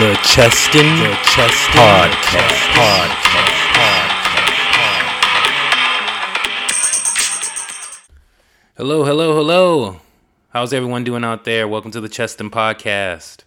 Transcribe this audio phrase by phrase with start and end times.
[0.00, 2.72] The Cheston, the Cheston Podcast.
[2.72, 3.50] Podcast.
[8.78, 10.00] Hello, hello, hello.
[10.48, 11.68] How's everyone doing out there?
[11.68, 13.40] Welcome to the Cheston Podcast.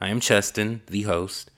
[0.00, 1.52] I am Cheston, the host.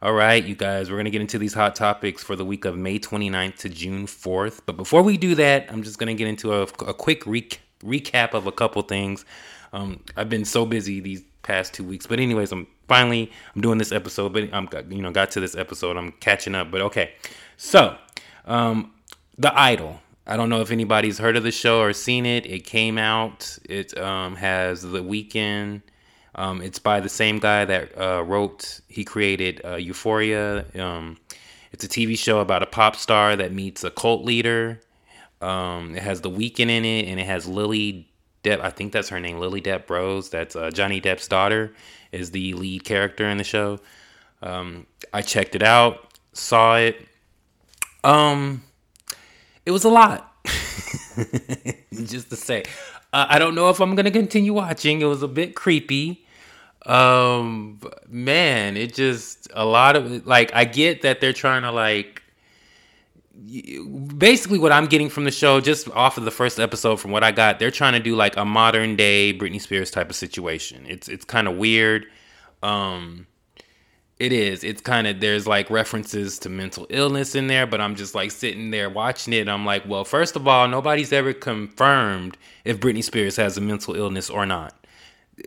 [0.00, 2.64] All right, you guys, we're going to get into these hot topics for the week
[2.64, 4.62] of May 29th to June 4th.
[4.64, 7.50] But before we do that, I'm just going to get into a, a quick re-
[7.84, 9.26] recap of a couple things.
[9.74, 12.06] Um, I've been so busy these past two weeks.
[12.06, 15.56] But anyways, I'm finally I'm doing this episode, but I'm you know got to this
[15.56, 15.96] episode.
[15.96, 16.70] I'm catching up.
[16.70, 17.12] But okay,
[17.56, 17.96] so
[18.46, 18.92] um,
[19.38, 20.00] the Idol.
[20.26, 22.46] I don't know if anybody's heard of the show or seen it.
[22.46, 23.58] It came out.
[23.68, 25.82] It um, has the Weeknd.
[26.34, 28.80] Um, it's by the same guy that uh, wrote.
[28.88, 30.64] He created uh, Euphoria.
[30.80, 31.18] Um,
[31.72, 34.80] it's a TV show about a pop star that meets a cult leader.
[35.40, 38.08] Um, it has the Weeknd in it, and it has Lily
[38.44, 38.60] Depp.
[38.60, 40.28] I think that's her name, Lily Depp Rose.
[40.30, 41.74] That's uh, Johnny Depp's daughter.
[42.12, 43.80] Is the lead character in the show.
[44.42, 47.08] Um, I checked it out, saw it.
[48.04, 48.62] Um,
[49.66, 50.32] it was a lot.
[51.92, 52.64] Just to say,
[53.12, 55.00] uh, I don't know if I'm gonna continue watching.
[55.00, 56.24] It was a bit creepy.
[56.86, 62.22] Um, man, it just a lot of like I get that they're trying to like
[64.16, 67.24] basically what I'm getting from the show, just off of the first episode, from what
[67.24, 70.86] I got, they're trying to do like a modern day Britney Spears type of situation.
[70.88, 72.06] It's it's kind of weird.
[72.62, 73.26] Um,
[74.18, 74.62] it is.
[74.62, 78.30] It's kind of there's like references to mental illness in there, but I'm just like
[78.30, 79.48] sitting there watching it.
[79.48, 83.94] I'm like, well, first of all, nobody's ever confirmed if Britney Spears has a mental
[83.94, 84.83] illness or not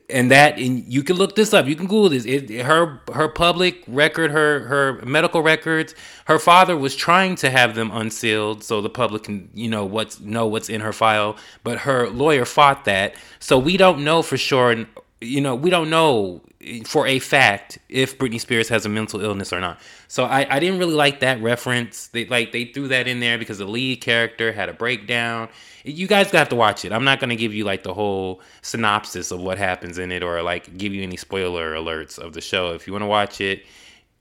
[0.10, 3.28] and that and you can look this up you can google this it, her her
[3.28, 8.82] public record her her medical records her father was trying to have them unsealed so
[8.82, 12.86] the public can you know what's know what's in her file but her lawyer fought
[12.86, 14.86] that so we don't know for sure
[15.22, 16.42] you know we don't know
[16.86, 19.80] for a fact if Britney Spears has a mental illness or not.
[20.08, 22.08] So I, I didn't really like that reference.
[22.08, 25.50] They like they threw that in there because the lead character had a breakdown.
[25.88, 26.92] You guys got to watch it.
[26.92, 30.42] I'm not gonna give you like the whole synopsis of what happens in it or
[30.42, 32.74] like give you any spoiler alerts of the show.
[32.74, 33.66] If you want to watch it,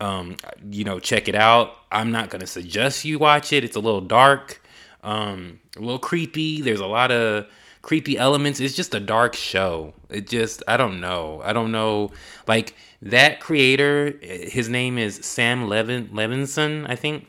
[0.00, 0.37] um,
[0.71, 1.75] you know, check it out.
[1.91, 3.65] I'm not gonna suggest you watch it.
[3.65, 4.62] It's a little dark,
[5.03, 6.60] um, a little creepy.
[6.60, 7.47] There's a lot of
[7.83, 8.60] creepy elements.
[8.60, 9.94] It's just a dark show.
[10.10, 11.41] It just I don't know.
[11.44, 12.12] I don't know.
[12.47, 17.27] Like that creator, his name is Sam Levin Levinson, I think.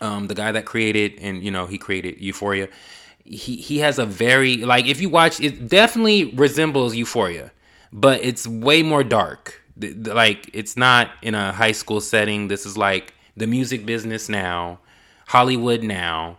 [0.00, 2.68] Um, the guy that created and you know he created Euphoria.
[3.30, 7.52] He he has a very like if you watch it definitely resembles Euphoria,
[7.92, 9.62] but it's way more dark.
[9.76, 12.48] Like it's not in a high school setting.
[12.48, 14.80] This is like the music business now,
[15.26, 16.38] Hollywood now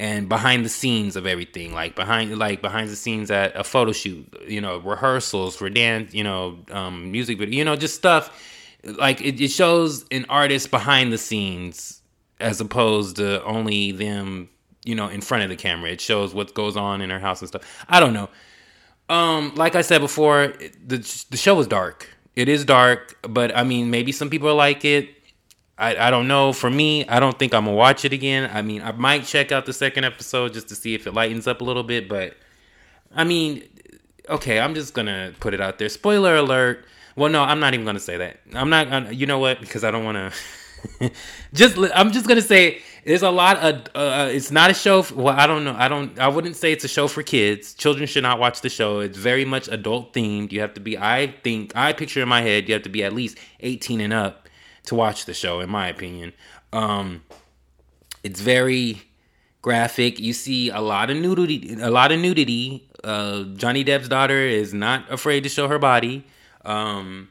[0.00, 3.92] and behind the scenes of everything like behind like behind the scenes at a photo
[3.92, 8.42] shoot you know rehearsals for dance you know um, music video you know just stuff
[8.82, 12.00] like it, it shows an artist behind the scenes
[12.40, 14.48] as opposed to only them
[14.84, 17.40] you know in front of the camera it shows what goes on in her house
[17.40, 18.28] and stuff i don't know
[19.08, 20.54] um like i said before
[20.86, 20.98] the
[21.30, 25.10] the show is dark it is dark but i mean maybe some people like it
[25.80, 26.52] I, I don't know.
[26.52, 28.50] For me, I don't think I'm gonna watch it again.
[28.52, 31.46] I mean, I might check out the second episode just to see if it lightens
[31.46, 32.06] up a little bit.
[32.06, 32.36] But
[33.14, 33.64] I mean,
[34.28, 35.88] okay, I'm just gonna put it out there.
[35.88, 36.84] Spoiler alert.
[37.16, 38.40] Well, no, I'm not even gonna say that.
[38.52, 39.14] I'm not.
[39.14, 39.58] You know what?
[39.58, 40.38] Because I don't want to.
[41.52, 43.86] just I'm just gonna say there's a lot of.
[43.94, 45.02] Uh, it's not a show.
[45.02, 45.74] For, well, I don't know.
[45.76, 46.18] I don't.
[46.18, 47.74] I wouldn't say it's a show for kids.
[47.74, 49.00] Children should not watch the show.
[49.00, 50.52] It's very much adult themed.
[50.52, 50.98] You have to be.
[50.98, 51.72] I think.
[51.74, 52.68] I picture in my head.
[52.68, 54.48] You have to be at least 18 and up
[54.84, 56.32] to watch the show, in my opinion.
[56.72, 57.22] Um,
[58.22, 59.02] it's very
[59.62, 60.18] graphic.
[60.18, 61.76] You see a lot of nudity.
[61.80, 62.88] A lot of nudity.
[63.02, 66.26] Uh, Johnny Depp's daughter is not afraid to show her body.
[66.64, 67.28] Um,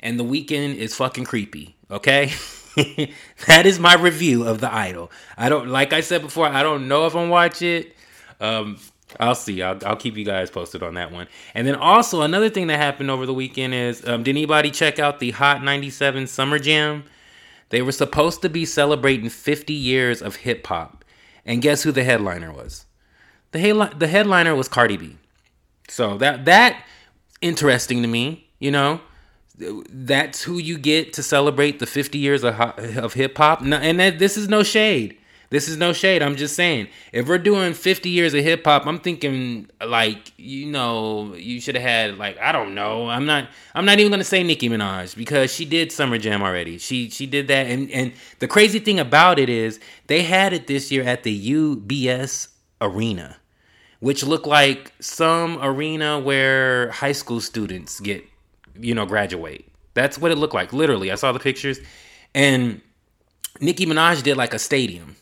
[0.00, 1.76] and the Weeknd is fucking creepy.
[1.90, 2.32] Okay.
[3.46, 5.10] that is my review of the idol.
[5.36, 6.46] I don't like I said before.
[6.46, 7.96] I don't know if I'm watch it.
[8.40, 8.78] Um,
[9.18, 9.62] I'll see.
[9.62, 11.26] I'll, I'll keep you guys posted on that one.
[11.54, 14.98] And then also another thing that happened over the weekend is um, did anybody check
[14.98, 17.04] out the Hot 97 Summer Jam?
[17.70, 21.04] They were supposed to be celebrating 50 years of hip hop.
[21.44, 22.86] And guess who the headliner was?
[23.52, 25.16] The, headli- the headliner was Cardi B.
[25.88, 26.84] So that that
[27.40, 29.00] interesting to me, you know.
[29.58, 33.62] That's who you get to celebrate the 50 years of, of hip hop.
[33.62, 35.18] And that, this is no shade.
[35.48, 36.22] This is no shade.
[36.22, 40.66] I'm just saying, if we're doing 50 years of hip hop, I'm thinking like, you
[40.66, 43.08] know, you should have had like, I don't know.
[43.08, 46.78] I'm not I'm not even gonna say Nicki Minaj because she did Summer Jam already.
[46.78, 50.66] She she did that and, and the crazy thing about it is they had it
[50.66, 52.48] this year at the UBS
[52.80, 53.36] arena,
[54.00, 58.24] which looked like some arena where high school students get,
[58.80, 59.66] you know, graduate.
[59.94, 60.72] That's what it looked like.
[60.72, 61.80] Literally, I saw the pictures,
[62.34, 62.80] and
[63.60, 65.16] Nicki Minaj did like a stadium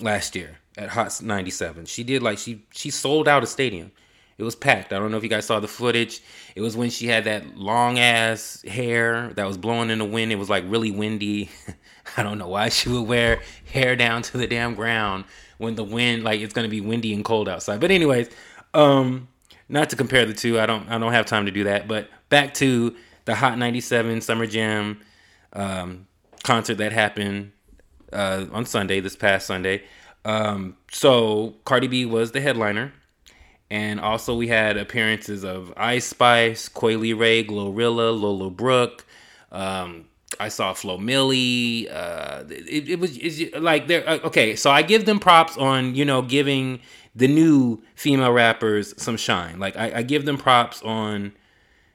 [0.00, 1.86] last year at Hot 97.
[1.86, 3.92] She did like she she sold out a stadium.
[4.38, 4.94] It was packed.
[4.94, 6.22] I don't know if you guys saw the footage.
[6.54, 10.32] It was when she had that long ass hair that was blowing in the wind.
[10.32, 11.50] It was like really windy.
[12.16, 15.24] I don't know why she would wear hair down to the damn ground
[15.58, 17.80] when the wind like it's gonna be windy and cold outside.
[17.80, 18.30] But anyways,
[18.72, 19.28] um,
[19.70, 20.60] not to compare the two.
[20.60, 21.88] I don't I don't have time to do that.
[21.88, 22.94] But back to
[23.24, 25.00] the Hot 97 Summer Jam
[25.52, 26.06] um,
[26.42, 27.52] concert that happened
[28.12, 29.82] uh, on Sunday, this past Sunday.
[30.24, 32.92] Um, so Cardi B was the headliner.
[33.70, 39.06] And also we had appearances of Ice Spice, Coi Leray, Glorilla, Lola Brooke.
[39.52, 40.06] Um,
[40.40, 41.86] I saw Flo Milli.
[41.92, 43.18] Uh, it, it, was
[43.54, 44.08] like there.
[44.08, 46.80] Uh, okay, so I give them props on you know giving
[47.14, 49.58] the new female rappers some shine.
[49.58, 51.32] Like I, I give them props on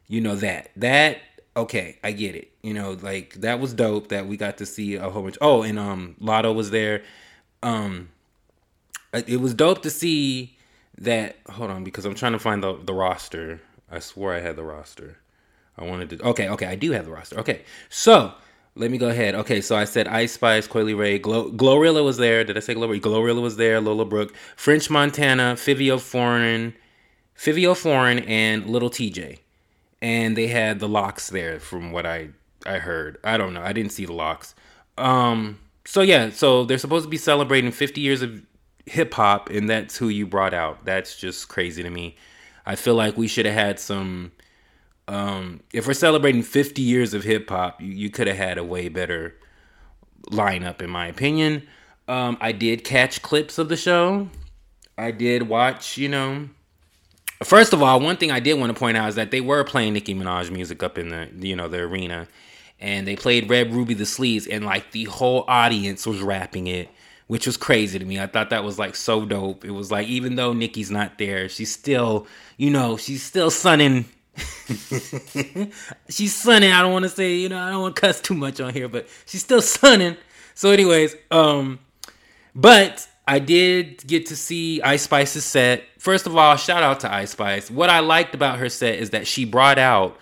[0.07, 0.71] you know that.
[0.75, 1.19] That
[1.57, 2.51] okay i get it.
[2.61, 5.37] You know like that was dope that we got to see a whole bunch.
[5.41, 7.03] Oh and um Latto was there.
[7.63, 8.09] Um
[9.13, 10.57] it was dope to see
[10.97, 13.61] that hold on because i'm trying to find the the roster.
[13.89, 15.17] I swore i had the roster.
[15.77, 17.39] I wanted to okay okay i do have the roster.
[17.39, 18.33] Okay so
[18.75, 19.35] let me go ahead.
[19.35, 22.43] Okay, so I said Ice Spice, Coi Leray, Glo- Glorilla was there.
[22.43, 23.01] Did I say Glorilla?
[23.01, 23.79] Glorilla was there.
[23.81, 26.75] Lola Brooke, French Montana, Fivio Foreign,
[27.37, 29.39] Fivio Foreign, and Little Tjay
[30.01, 32.29] and they had the Lox there from what I
[32.65, 33.17] I heard.
[33.23, 33.61] I don't know.
[33.61, 34.53] I didn't see the Lox.
[34.97, 38.41] Um so yeah, so they're supposed to be celebrating 50 years of
[38.85, 40.85] hip hop and that's who you brought out.
[40.85, 42.17] That's just crazy to me.
[42.67, 44.31] I feel like we should have had some
[45.07, 48.63] um if we're celebrating 50 years of hip hop, you, you could have had a
[48.63, 49.35] way better
[50.31, 51.63] lineup in my opinion.
[52.07, 54.29] Um I did catch clips of the show.
[54.97, 56.49] I did watch, you know,
[57.43, 59.63] First of all, one thing I did want to point out is that they were
[59.65, 62.27] playing Nicki Minaj music up in the you know the arena,
[62.79, 66.89] and they played Red Ruby Da Sleeze, and like the whole audience was rapping it,
[67.27, 68.19] which was crazy to me.
[68.21, 69.65] I thought that was like so dope.
[69.65, 72.25] It was like even though Nicki's not there, she's still
[72.55, 74.05] you know she's still sunning.
[76.09, 76.71] she's sunning.
[76.71, 78.73] I don't want to say you know I don't want to cuss too much on
[78.73, 80.17] here, but she's still sunning.
[80.53, 81.79] So, anyways, um,
[82.53, 85.83] but I did get to see Ice Spice's set.
[85.97, 87.71] First of all, shout out to Ice Spice.
[87.71, 90.17] What I liked about her set is that she brought out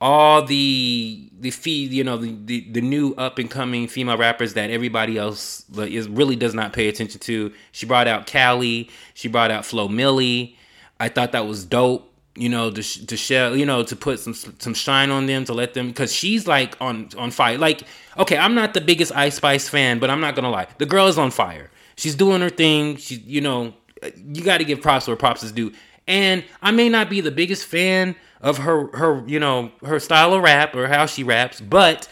[0.00, 4.54] all the the feed, you know, the, the, the new up and coming female rappers
[4.54, 7.52] that everybody else is really does not pay attention to.
[7.70, 8.90] She brought out Cali.
[9.14, 10.56] She brought out Flo Milli.
[11.00, 12.11] I thought that was dope.
[12.34, 15.52] You know, to to share, you know, to put some some shine on them, to
[15.52, 17.58] let them, because she's like on on fire.
[17.58, 17.82] Like,
[18.16, 21.08] okay, I'm not the biggest Ice Spice fan, but I'm not gonna lie, the girl
[21.08, 22.96] is on fire she's doing her thing.
[22.96, 25.72] She, you know, you got to give props where props is due.
[26.06, 30.34] And I may not be the biggest fan of her, her, you know, her style
[30.34, 32.08] of rap or how she raps, but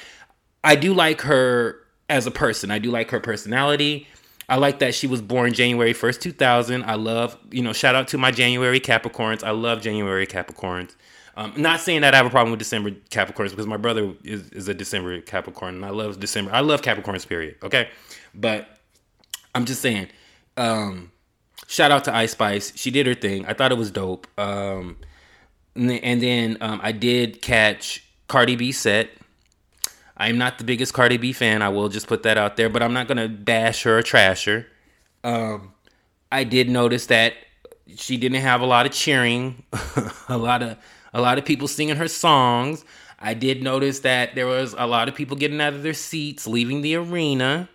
[0.62, 1.76] I do like her
[2.08, 2.70] as a person.
[2.70, 4.06] I do like her personality.
[4.50, 6.82] I like that she was born January 1st, 2000.
[6.82, 9.44] I love, you know, shout out to my January Capricorns.
[9.44, 10.96] I love January Capricorns.
[11.36, 14.50] Um, not saying that I have a problem with December Capricorns because my brother is,
[14.50, 16.52] is a December Capricorn and I love December.
[16.52, 17.56] I love Capricorns, period.
[17.62, 17.90] Okay.
[18.34, 18.68] But
[19.54, 20.08] I'm just saying.
[20.56, 21.12] Um,
[21.68, 22.72] shout out to Ice Spice.
[22.74, 23.46] She did her thing.
[23.46, 24.26] I thought it was dope.
[24.36, 24.96] Um,
[25.76, 29.10] and then um, I did catch Cardi B set.
[30.20, 31.62] I'm not the biggest Cardi B fan.
[31.62, 34.44] I will just put that out there, but I'm not gonna bash her or trash
[34.44, 34.66] her.
[35.24, 35.72] Um,
[36.30, 37.32] I did notice that
[37.96, 39.64] she didn't have a lot of cheering,
[40.28, 40.76] a lot of
[41.14, 42.84] a lot of people singing her songs.
[43.18, 46.46] I did notice that there was a lot of people getting out of their seats,
[46.46, 47.70] leaving the arena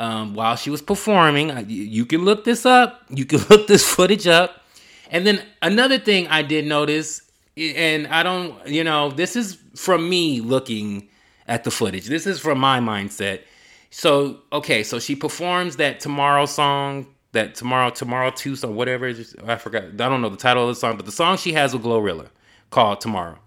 [0.00, 1.64] um, while she was performing.
[1.68, 3.02] You can look this up.
[3.08, 4.62] You can look this footage up.
[5.10, 7.22] And then another thing I did notice,
[7.56, 11.08] and I don't, you know, this is from me looking
[11.52, 12.06] at the footage.
[12.06, 13.42] This is from my mindset.
[13.90, 19.12] So, okay, so she performs that Tomorrow song, that Tomorrow, Tomorrow 2 song, whatever.
[19.46, 19.84] I forgot.
[19.84, 22.28] I don't know the title of the song, but the song she has with Glorilla
[22.70, 23.38] called Tomorrow.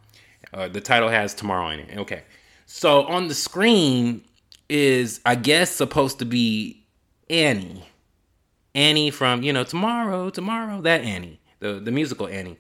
[0.54, 1.98] Uh, the title has Tomorrow in it.
[1.98, 2.22] Okay.
[2.68, 4.24] So on the screen,
[4.70, 6.86] is I guess supposed to be
[7.28, 7.88] Annie.
[8.76, 12.58] Annie from, you know, tomorrow, tomorrow, that Annie, the, the musical Annie.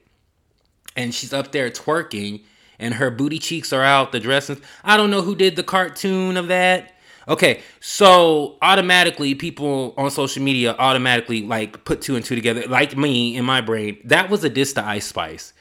[0.95, 2.43] And she's up there twerking
[2.79, 4.59] and her booty cheeks are out, the dresses.
[4.83, 6.91] I don't know who did the cartoon of that.
[7.27, 12.95] Okay, so automatically people on social media automatically like put two and two together, like
[12.95, 13.97] me in my brain.
[14.03, 15.53] That was a diss to Ice Spice.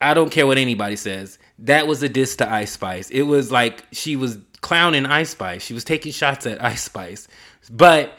[0.00, 1.38] I don't care what anybody says.
[1.60, 3.10] That was a diss to Ice Spice.
[3.10, 5.62] It was like she was clowning Ice Spice.
[5.62, 7.28] She was taking shots at Ice Spice.
[7.70, 8.18] But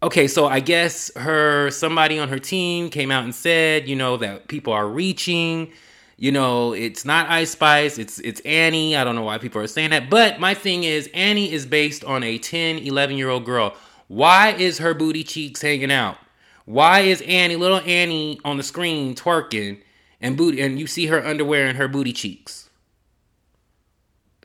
[0.00, 4.16] okay, so I guess her somebody on her team came out and said, you know,
[4.18, 5.72] that people are reaching.
[6.20, 8.96] You know, it's not Ice Spice, it's it's Annie.
[8.96, 12.04] I don't know why people are saying that, but my thing is Annie is based
[12.04, 13.74] on a 10, 11 year old girl.
[14.08, 16.18] Why is her booty cheeks hanging out?
[16.64, 19.80] Why is Annie, little Annie, on the screen twerking
[20.20, 22.68] and booty, and you see her underwear and her booty cheeks?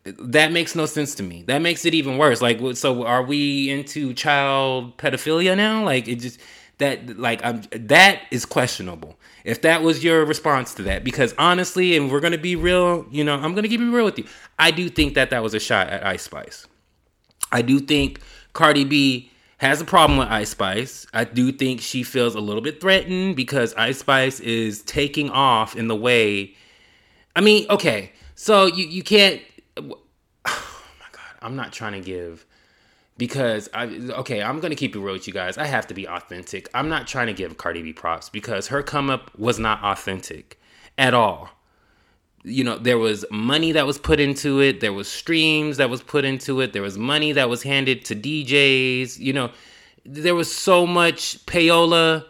[0.05, 1.43] That makes no sense to me.
[1.47, 2.41] That makes it even worse.
[2.41, 5.83] Like, so are we into child pedophilia now?
[5.83, 6.39] Like, it just
[6.77, 9.17] that like I'm that is questionable.
[9.43, 13.23] If that was your response to that, because honestly, and we're gonna be real, you
[13.23, 14.25] know, I'm gonna keep it real with you.
[14.57, 16.67] I do think that that was a shot at Ice Spice.
[17.51, 18.19] I do think
[18.53, 21.05] Cardi B has a problem with Ice Spice.
[21.13, 25.75] I do think she feels a little bit threatened because Ice Spice is taking off
[25.75, 26.55] in the way.
[27.35, 29.41] I mean, okay, so you you can't.
[30.45, 32.45] Oh my god, I'm not trying to give
[33.17, 35.57] because I okay, I'm gonna keep it real with you guys.
[35.57, 36.69] I have to be authentic.
[36.73, 40.59] I'm not trying to give Cardi B props because her come up was not authentic
[40.97, 41.49] at all.
[42.43, 46.01] You know, there was money that was put into it, there was streams that was
[46.01, 49.49] put into it, there was money that was handed to DJs, you know,
[50.03, 52.25] there was so much payola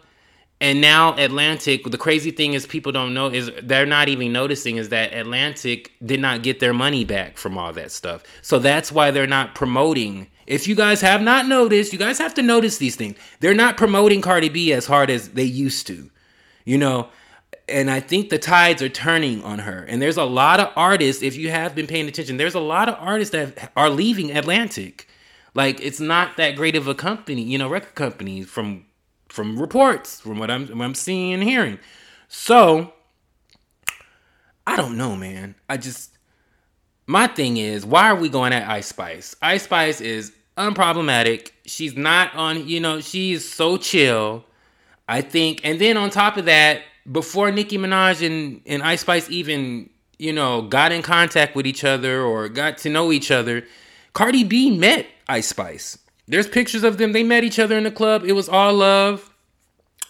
[0.60, 4.76] and now Atlantic, the crazy thing is people don't know is they're not even noticing
[4.76, 8.22] is that Atlantic did not get their money back from all that stuff.
[8.40, 12.34] So that's why they're not promoting if you guys have not noticed, you guys have
[12.34, 13.16] to notice these things.
[13.40, 16.10] They're not promoting Cardi B as hard as they used to,
[16.64, 17.08] you know.
[17.66, 19.84] And I think the tides are turning on her.
[19.84, 22.88] And there's a lot of artists, if you have been paying attention, there's a lot
[22.90, 25.08] of artists that are leaving Atlantic.
[25.54, 28.86] Like it's not that great of a company, you know, record company from
[29.28, 31.78] from reports, from what I'm what I'm seeing and hearing.
[32.28, 32.92] So
[34.66, 35.54] I don't know, man.
[35.68, 36.13] I just
[37.06, 39.36] my thing is, why are we going at Ice Spice?
[39.42, 41.50] Ice Spice is unproblematic.
[41.66, 44.44] She's not on, you know, she's so chill.
[45.06, 49.28] I think, and then on top of that, before Nicki Minaj and, and Ice Spice
[49.28, 53.64] even, you know, got in contact with each other or got to know each other,
[54.14, 55.98] Cardi B met Ice Spice.
[56.26, 57.12] There's pictures of them.
[57.12, 58.24] They met each other in the club.
[58.24, 59.30] It was all love.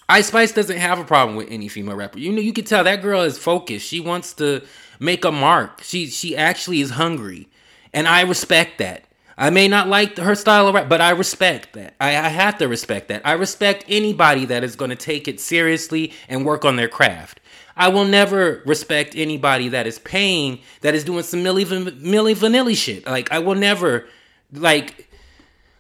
[0.09, 2.19] Ice Spice doesn't have a problem with any female rapper.
[2.19, 3.87] You know, you can tell that girl is focused.
[3.87, 4.63] She wants to
[4.99, 5.83] make a mark.
[5.83, 7.49] She she actually is hungry,
[7.93, 9.05] and I respect that.
[9.37, 11.95] I may not like her style of rap, but I respect that.
[12.01, 13.23] I, I have to respect that.
[13.25, 17.41] I respect anybody that is going to take it seriously and work on their craft.
[17.77, 22.77] I will never respect anybody that is paying, that is doing some Milli, Milli Vanilli
[22.77, 23.05] shit.
[23.07, 24.07] Like, I will never,
[24.53, 25.11] like,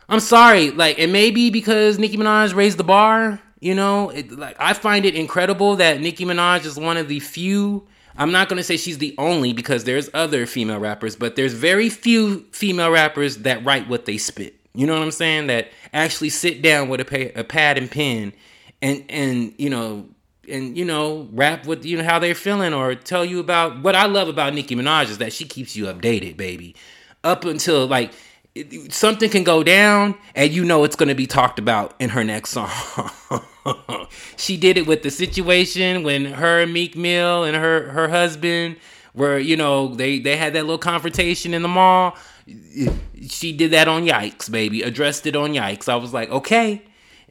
[0.09, 0.73] I'm sorry.
[0.73, 4.11] Like, it may be because Nicki Minaj raised the bar, you know?
[4.11, 8.30] It, like, I find it incredible that Nicki Minaj is one of the few I'm
[8.33, 11.88] not going to say she's the only because there's other female rappers, but there's very
[11.88, 14.54] few female rappers that write what they spit.
[14.75, 15.49] You know what I'm saying?
[15.49, 18.33] That actually sit down with a, pay, a pad and pen
[18.83, 20.09] and and you know
[20.49, 23.94] and you know rap with you know how they're feeling or tell you about what
[23.94, 26.76] I love about Nicki Minaj is that she keeps you updated, baby.
[27.23, 28.12] Up until like
[28.90, 32.23] something can go down and you know it's going to be talked about in her
[32.23, 32.70] next song.
[34.37, 38.76] she did it with the situation when her and Meek Mill and her her husband
[39.14, 42.16] were, you know, they they had that little confrontation in the mall.
[43.26, 44.82] She did that on Yikes, baby.
[44.82, 45.88] Addressed it on Yikes.
[45.88, 46.82] I was like, okay.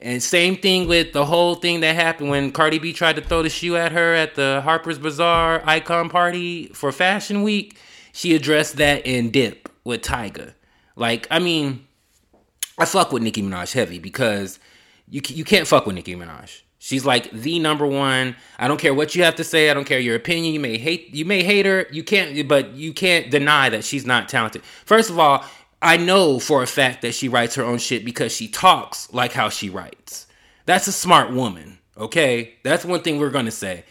[0.01, 3.41] And same thing with the whole thing that happened when Cardi B tried to throw
[3.41, 7.77] the shoe at her at the Harper's Bazaar icon party for Fashion Week.
[8.11, 10.53] She addressed that in Dip with Tyga.
[10.95, 11.87] Like, I mean,
[12.77, 14.59] I fuck with Nicki Minaj heavy because
[15.09, 16.61] you you can't fuck with Nicki Minaj.
[16.79, 18.35] She's like the number one.
[18.59, 19.69] I don't care what you have to say.
[19.69, 20.53] I don't care your opinion.
[20.53, 21.87] You may hate you may hate her.
[21.91, 24.63] You can't but you can't deny that she's not talented.
[24.85, 25.45] First of all,
[25.81, 29.33] I know for a fact that she writes her own shit because she talks like
[29.33, 30.27] how she writes.
[30.65, 31.79] That's a smart woman.
[31.97, 32.55] Okay?
[32.63, 33.85] That's one thing we're to say.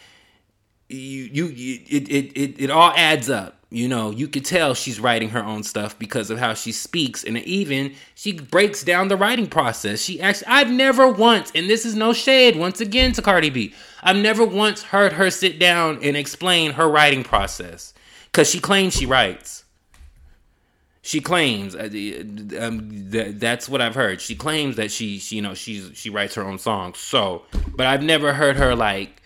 [0.89, 3.62] You you, you it, it it it all adds up.
[3.73, 7.23] You know, you could tell she's writing her own stuff because of how she speaks,
[7.23, 9.99] and even she breaks down the writing process.
[9.99, 13.73] She actually, I've never once, and this is no shade once again to Cardi B,
[14.03, 18.93] I've never once heard her sit down and explain her writing process because she claims
[18.95, 19.63] she writes.
[21.01, 21.89] She claims uh,
[22.59, 24.21] um, that's what I've heard.
[24.21, 26.99] She claims that she, she, you know, she's she writes her own songs.
[26.99, 27.41] So,
[27.75, 29.22] but I've never heard her like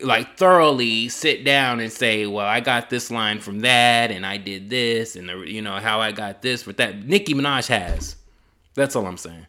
[0.00, 4.36] like thoroughly sit down and say, well, I got this line from that, and I
[4.36, 7.04] did this, and the, you know how I got this with that.
[7.04, 8.16] Nicki Minaj has.
[8.74, 9.46] That's all I'm saying.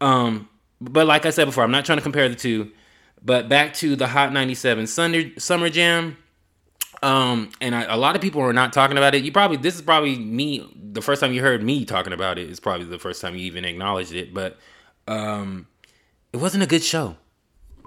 [0.00, 0.48] Um,
[0.80, 2.72] but like I said before, I'm not trying to compare the two.
[3.24, 6.18] But back to the Hot 97 Summer Summer Jam.
[7.02, 9.24] Um, and I, a lot of people are not talking about it.
[9.24, 10.70] You probably this is probably me.
[10.92, 13.46] The first time you heard me talking about it is probably the first time you
[13.46, 14.34] even acknowledged it.
[14.34, 14.58] But
[15.08, 15.66] um,
[16.32, 17.16] it wasn't a good show.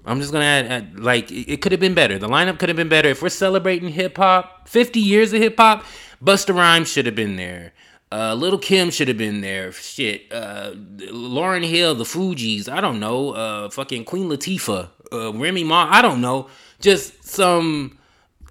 [0.07, 2.17] I'm just gonna add, add like it, could have been better.
[2.17, 3.09] The lineup could have been better.
[3.09, 5.85] If we're celebrating hip hop, 50 years of hip hop,
[6.23, 7.73] Busta Rhymes should have been there.
[8.11, 9.71] Uh, Little Kim should have been there.
[9.73, 10.31] Shit.
[10.31, 10.71] Uh,
[11.11, 12.69] Lauryn Hill, the Fugees.
[12.69, 13.31] I don't know.
[13.31, 14.89] Uh, fucking Queen Latifah.
[15.11, 15.87] Uh, Remy Ma.
[15.89, 16.47] I don't know.
[16.79, 17.97] Just some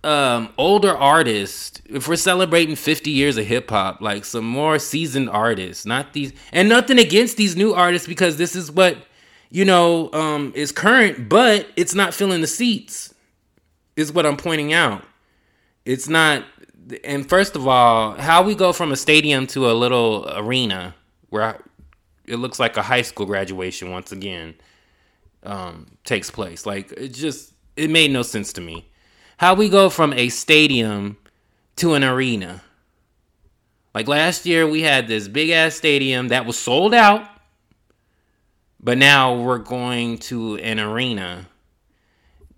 [0.04, 1.80] um, older artists.
[1.86, 6.32] If we're celebrating 50 years of hip hop, like some more seasoned artists, not these.
[6.52, 8.98] And nothing against these new artists because this is what
[9.50, 13.14] you know um, is current, but it's not filling the seats.
[13.96, 15.02] Is what I'm pointing out.
[15.84, 16.44] It's not
[17.04, 20.94] and first of all, how we go from a stadium to a little arena
[21.30, 21.60] where
[22.24, 24.54] it looks like a high school graduation once again
[25.42, 26.66] um, takes place.
[26.66, 28.88] Like it just it made no sense to me.
[29.38, 31.18] How we go from a stadium
[31.76, 32.62] to an arena.
[33.94, 37.28] Like last year, we had this big ass stadium that was sold out,
[38.80, 41.46] but now we're going to an arena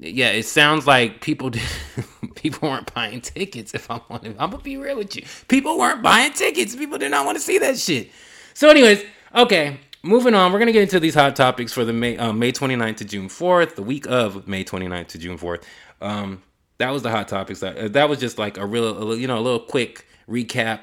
[0.00, 1.62] yeah, it sounds like people did,
[2.36, 3.74] people weren't buying tickets.
[3.74, 6.76] If I'm I'm gonna be real with you, people weren't buying tickets.
[6.76, 8.10] People did not want to see that shit.
[8.54, 10.52] So, anyways, okay, moving on.
[10.52, 13.28] We're gonna get into these hot topics for the May um, May 29th to June
[13.28, 15.64] 4th, the week of May 29th to June 4th.
[16.00, 16.42] Um,
[16.78, 17.58] that was the hot topics.
[17.60, 20.80] That that was just like a real, you know, a little quick recap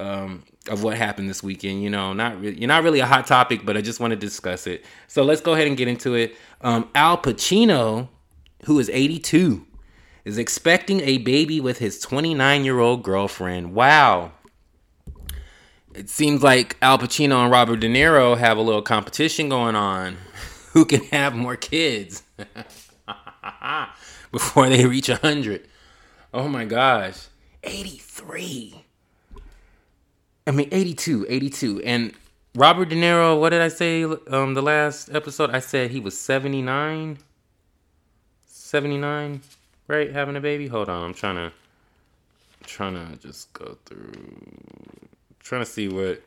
[0.00, 1.82] um, of what happened this weekend.
[1.82, 4.16] You know, not really, you're not really a hot topic, but I just want to
[4.16, 4.84] discuss it.
[5.06, 6.34] So let's go ahead and get into it.
[6.62, 8.08] Um, Al Pacino
[8.64, 9.66] who is 82,
[10.24, 13.74] is expecting a baby with his 29 year old girlfriend.
[13.74, 14.32] Wow.
[15.94, 20.16] It seems like Al Pacino and Robert De Niro have a little competition going on.
[20.72, 22.22] Who can have more kids
[24.30, 25.66] before they reach 100?
[26.32, 27.26] Oh my gosh.
[27.64, 28.79] 83.
[30.50, 31.82] I mean, 82, 82.
[31.82, 32.12] And
[32.56, 35.50] Robert De Niro, what did I say um, the last episode?
[35.50, 37.18] I said he was 79.
[38.46, 39.42] 79,
[39.86, 40.10] right?
[40.10, 40.66] Having a baby?
[40.66, 41.52] Hold on, I'm trying to
[42.64, 44.12] trying to just go through
[45.38, 46.20] trying to see what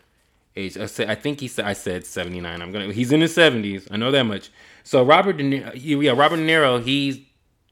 [0.56, 2.62] age I said I think he said I said 79.
[2.62, 3.90] I'm going to he's in his 70s.
[3.92, 4.52] I know that much.
[4.86, 7.20] So Robert De Niro, yeah, Robert De Niro, he's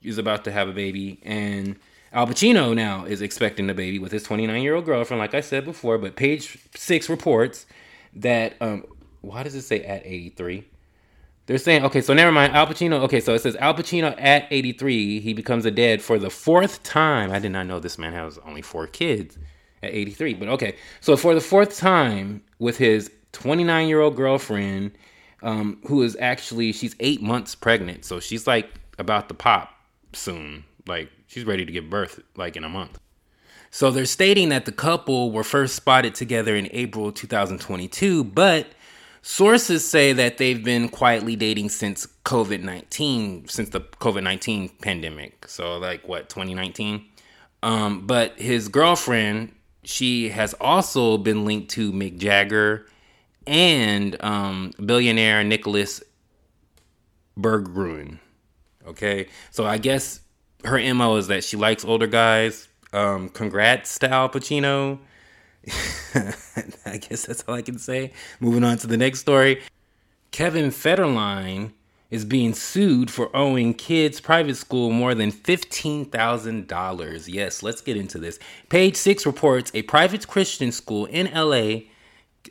[0.04, 1.78] is about to have a baby and
[2.14, 5.42] Al Pacino now is expecting a baby with his 29 year old girlfriend, like I
[5.42, 5.98] said before.
[5.98, 7.66] But page six reports
[8.16, 8.86] that um,
[9.22, 10.66] why does it say at 83?
[11.46, 12.54] They're saying, okay, so never mind.
[12.54, 16.20] Al Pacino, okay, so it says Al Pacino at 83, he becomes a dad for
[16.20, 17.32] the fourth time.
[17.32, 19.38] I did not know this man has only four kids
[19.82, 20.76] at 83, but okay.
[21.00, 24.92] So for the fourth time with his 29 year old girlfriend,
[25.44, 28.06] um, who is actually, she's eight months pregnant.
[28.06, 28.70] So she's like
[29.00, 29.74] about to pop
[30.14, 30.66] soon.
[30.88, 33.00] Like she's ready to give birth like in a month.
[33.70, 38.68] So they're stating that the couple were first spotted together in April 2022, but
[39.24, 45.48] Sources say that they've been quietly dating since COVID 19, since the COVID 19 pandemic.
[45.48, 47.06] So, like, what, 2019?
[47.62, 52.88] Um, but his girlfriend, she has also been linked to Mick Jagger
[53.46, 56.02] and um, billionaire Nicholas
[57.40, 58.18] Berggruen.
[58.88, 59.28] Okay.
[59.52, 60.22] So, I guess
[60.66, 62.68] her MO is that she likes older guys.
[62.94, 65.00] Um, congrats to Al Pacino.
[66.86, 68.12] I guess that's all I can say.
[68.40, 69.62] Moving on to the next story.
[70.32, 71.72] Kevin Federline
[72.10, 77.26] is being sued for owing kids private school more than $15,000.
[77.28, 78.38] Yes, let's get into this.
[78.70, 81.84] Page 6 reports a private Christian school in LA,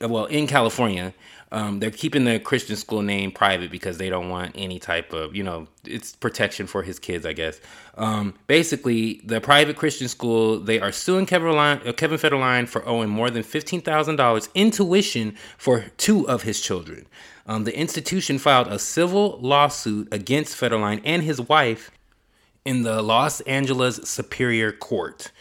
[0.00, 1.12] well, in California,
[1.52, 5.34] um, they're keeping the Christian school name private because they don't want any type of,
[5.34, 7.60] you know, it's protection for his kids, I guess.
[7.96, 13.08] Um, basically, the private Christian school, they are suing Kevin, uh, Kevin Federline for owing
[13.08, 17.06] more than $15,000 in tuition for two of his children.
[17.46, 21.90] Um, the institution filed a civil lawsuit against Federline and his wife
[22.64, 25.32] in the Los Angeles Superior Court.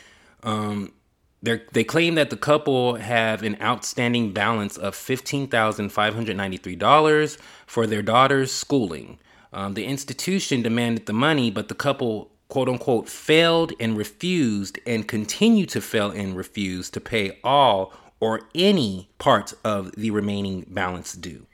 [0.41, 0.93] Um,
[1.41, 8.52] they they claim that the couple have an outstanding balance of $15,593 for their daughter's
[8.52, 9.19] schooling.
[9.52, 15.08] Um, the institution demanded the money, but the couple, quote unquote, failed and refused and
[15.08, 21.13] continue to fail and refuse to pay all or any part of the remaining balance
[21.13, 21.47] due.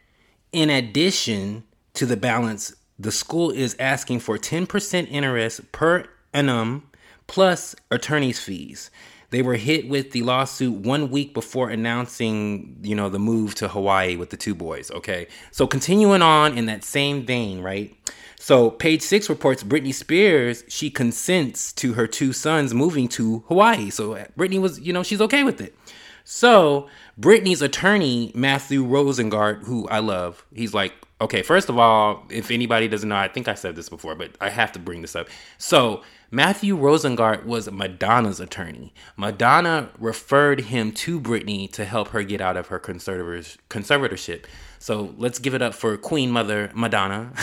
[0.51, 6.89] In addition to the balance, the school is asking for 10% interest per annum
[7.27, 8.89] plus attorney's fees.
[9.35, 13.67] They were hit with the lawsuit one week before announcing, you know, the move to
[13.67, 14.89] Hawaii with the two boys.
[14.91, 15.27] Okay.
[15.51, 17.93] So continuing on in that same vein, right?
[18.39, 23.89] So page six reports Britney Spears, she consents to her two sons moving to Hawaii.
[23.89, 25.75] So Britney was, you know, she's okay with it.
[26.23, 26.87] So
[27.19, 32.87] Britney's attorney, Matthew Rosengart, who I love, he's like okay, first of all, if anybody
[32.87, 35.27] doesn't know, I think I said this before, but I have to bring this up.
[35.57, 38.93] So Matthew Rosengart was Madonna's attorney.
[39.15, 44.45] Madonna referred him to Britney to help her get out of her conservatorship.
[44.79, 47.31] So let's give it up for Queen Mother Madonna,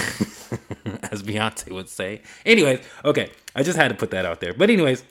[1.10, 2.20] as Beyonce would say.
[2.44, 4.52] Anyways, okay, I just had to put that out there.
[4.52, 5.02] But anyways,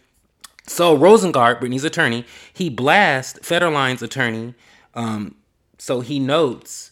[0.67, 4.53] so Rosengart, Britney's attorney, he blasts Federline's attorney.
[4.93, 5.35] Um,
[5.79, 6.91] so he notes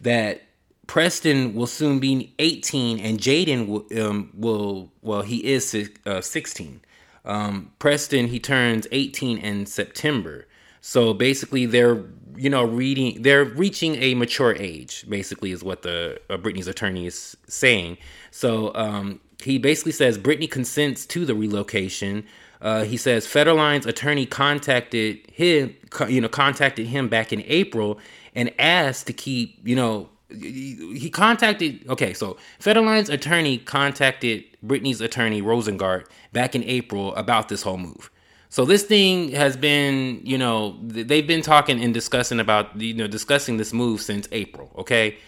[0.00, 0.45] that
[0.86, 6.80] Preston will soon be 18 and Jayden will, um, will well, he is uh, 16.
[7.24, 10.46] Um, Preston, he turns 18 in September.
[10.80, 12.04] So basically, they're
[12.36, 15.04] you know reading, they're reaching a mature age.
[15.08, 17.98] Basically, is what the uh, Britney's attorney is saying.
[18.30, 22.24] So um, he basically says Britney consents to the relocation.
[22.60, 25.74] Uh, he says Federline's attorney contacted him,
[26.08, 27.98] you know, contacted him back in April
[28.34, 31.88] and asked to keep, you know, he contacted.
[31.88, 38.10] Okay, so Federline's attorney contacted Britney's attorney Rosengart back in April about this whole move.
[38.48, 43.06] So this thing has been, you know, they've been talking and discussing about, you know,
[43.06, 44.72] discussing this move since April.
[44.78, 45.18] Okay,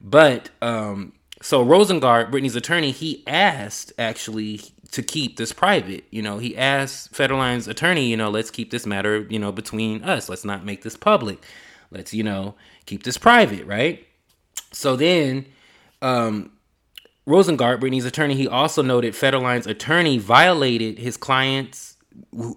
[0.00, 6.04] but um, so Rosengart, Britney's attorney, he asked actually to keep this private.
[6.10, 10.02] You know, he asked Federline's attorney, you know, let's keep this matter, you know, between
[10.02, 10.28] us.
[10.28, 11.44] Let's not make this public.
[11.90, 12.54] Let's, you know,
[12.86, 14.06] keep this private, right?
[14.72, 15.46] So then,
[16.02, 16.52] um,
[17.26, 21.96] Rosengart, Britney's attorney, he also noted Federline's attorney violated his client's,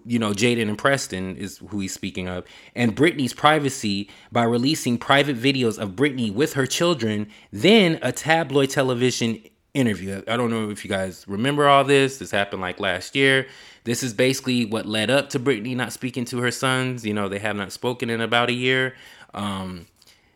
[0.05, 4.97] you know, Jayden and Preston is who he's speaking of, and Britney's privacy by releasing
[4.97, 9.43] private videos of Britney with her children, then a tabloid television
[9.73, 10.21] interview.
[10.27, 12.17] I don't know if you guys remember all this.
[12.17, 13.47] This happened like last year.
[13.83, 17.05] This is basically what led up to Britney not speaking to her sons.
[17.05, 18.95] You know, they have not spoken in about a year.
[19.33, 19.87] Um,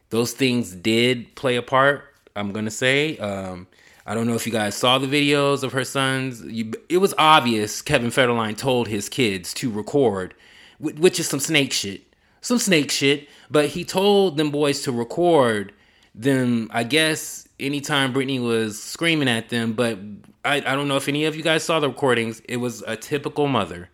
[0.10, 2.14] those things did play a part.
[2.36, 3.18] I'm gonna say.
[3.18, 3.68] Um,
[4.06, 6.44] I don't know if you guys saw the videos of her sons.
[6.44, 10.36] You, it was obvious Kevin Federline told his kids to record,
[10.80, 12.02] which is some snake shit.
[12.42, 13.28] Some snake shit.
[13.50, 15.74] But he told them boys to record
[16.14, 19.74] them, I guess, anytime Britney was screaming at them.
[19.74, 19.98] But
[20.44, 22.42] I, I don't know if any of you guys saw the recordings.
[22.42, 23.90] It was a typical mother.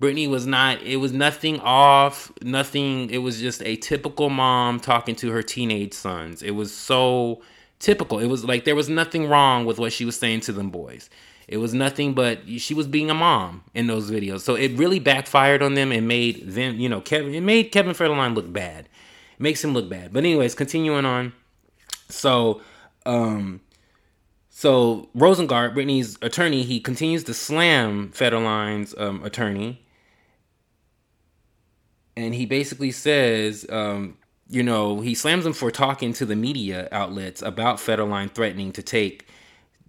[0.00, 5.14] Britney was not, it was nothing off, nothing, it was just a typical mom talking
[5.16, 6.42] to her teenage sons.
[6.42, 7.42] It was so
[7.80, 8.18] typical.
[8.18, 11.10] It was like there was nothing wrong with what she was saying to them boys.
[11.48, 14.40] It was nothing but she was being a mom in those videos.
[14.40, 17.92] So it really backfired on them and made them, you know, Kevin, it made Kevin
[17.92, 18.86] Federline look bad.
[18.86, 20.14] It makes him look bad.
[20.14, 21.34] But anyways, continuing on.
[22.08, 22.62] So,
[23.04, 23.60] um,
[24.48, 29.82] so Rosengart, Britney's attorney, he continues to slam Federline's um, attorney
[32.20, 34.16] and he basically says, um,
[34.48, 38.82] you know, he slams him for talking to the media outlets about Federline threatening to
[38.82, 39.26] take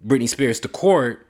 [0.06, 1.26] Britney Spears to court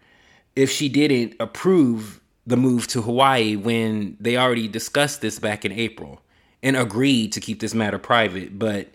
[0.55, 5.73] if she didn't approve the move to Hawaii when they already discussed this back in
[5.73, 6.21] April
[6.62, 8.59] and agreed to keep this matter private.
[8.59, 8.88] But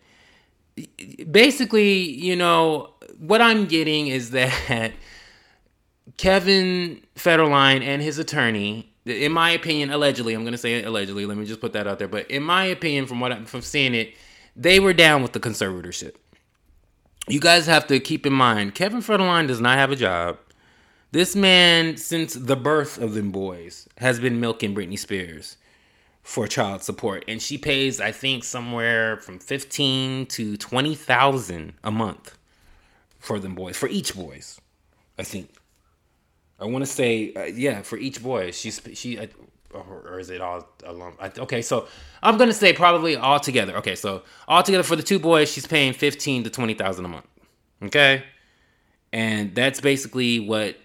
[1.31, 4.93] basically, you know, what I'm getting is that
[6.17, 11.25] Kevin Federline and his attorney in my opinion, allegedly, I'm gonna say allegedly.
[11.25, 12.07] Let me just put that out there.
[12.07, 14.13] But in my opinion, from what I'm from seeing it,
[14.55, 16.15] they were down with the conservatorship.
[17.27, 20.37] You guys have to keep in mind, Kevin Federline does not have a job.
[21.11, 25.57] This man, since the birth of them boys, has been milking Britney Spears
[26.21, 31.91] for child support, and she pays, I think, somewhere from fifteen to twenty thousand a
[31.91, 32.37] month
[33.19, 34.59] for them boys, for each boys.
[35.17, 35.49] I think
[36.59, 39.27] I want to say, uh, yeah, for each boy, she's she, uh,
[39.73, 41.15] or, is it all alone?
[41.37, 41.87] okay, so
[42.23, 43.77] I'm gonna say probably all together.
[43.77, 47.09] Okay, so all together for the two boys, she's paying fifteen to twenty thousand a
[47.09, 47.27] month.
[47.83, 48.23] Okay,
[49.13, 50.77] and that's basically what,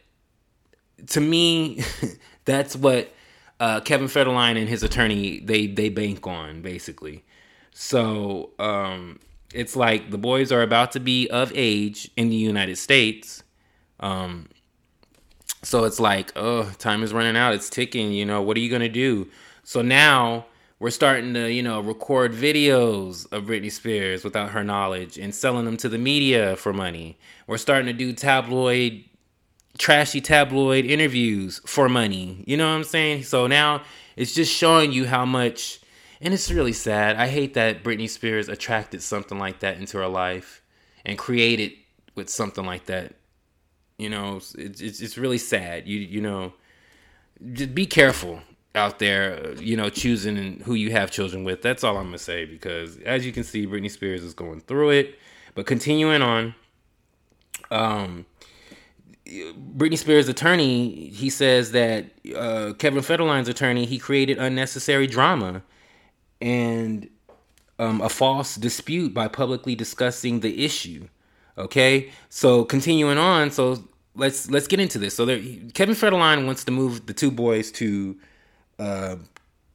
[1.09, 1.83] to me,
[2.45, 3.13] that's what
[3.61, 7.25] uh, Kevin Federline and his attorney they they bank on basically.
[7.73, 9.21] So um,
[9.55, 13.43] it's like the boys are about to be of age in the United States.
[14.01, 14.49] Um,
[15.63, 17.55] so it's like, oh, time is running out.
[17.55, 18.13] It's ticking.
[18.13, 19.29] You know, what are you going to do?
[19.63, 20.47] So now
[20.81, 25.65] we're starting to, you know, record videos of Britney Spears without her knowledge and selling
[25.65, 27.17] them to the media for money.
[27.47, 29.05] We're starting to do tabloid,
[29.79, 32.43] trashy tabloid interviews for money.
[32.47, 33.23] You know what I'm saying?
[33.23, 33.83] So now
[34.17, 35.81] it's just showing you how much,
[36.21, 37.15] and it's really sad.
[37.15, 40.61] I hate that Britney Spears attracted something like that into her life
[41.07, 41.73] and created
[42.17, 43.15] with something like that
[44.03, 45.87] you know, it's, it's, it's really sad.
[45.89, 46.53] You you know,
[47.53, 48.41] just be careful
[48.75, 49.55] out there.
[49.55, 51.63] You know, choosing who you have children with.
[51.63, 54.91] That's all I'm gonna say because as you can see, Britney Spears is going through
[54.91, 55.19] it.
[55.55, 56.55] But continuing on,
[57.71, 58.27] Um,
[59.79, 65.63] Britney Spears' attorney, he says that uh, Kevin Federline's attorney, he created unnecessary drama
[66.41, 67.09] and
[67.79, 71.09] um, a false dispute by publicly discussing the issue.
[71.57, 75.15] Okay, so continuing on, so let's let's get into this.
[75.15, 75.41] So there,
[75.75, 78.17] Kevin Federline wants to move the two boys to
[78.79, 79.17] uh,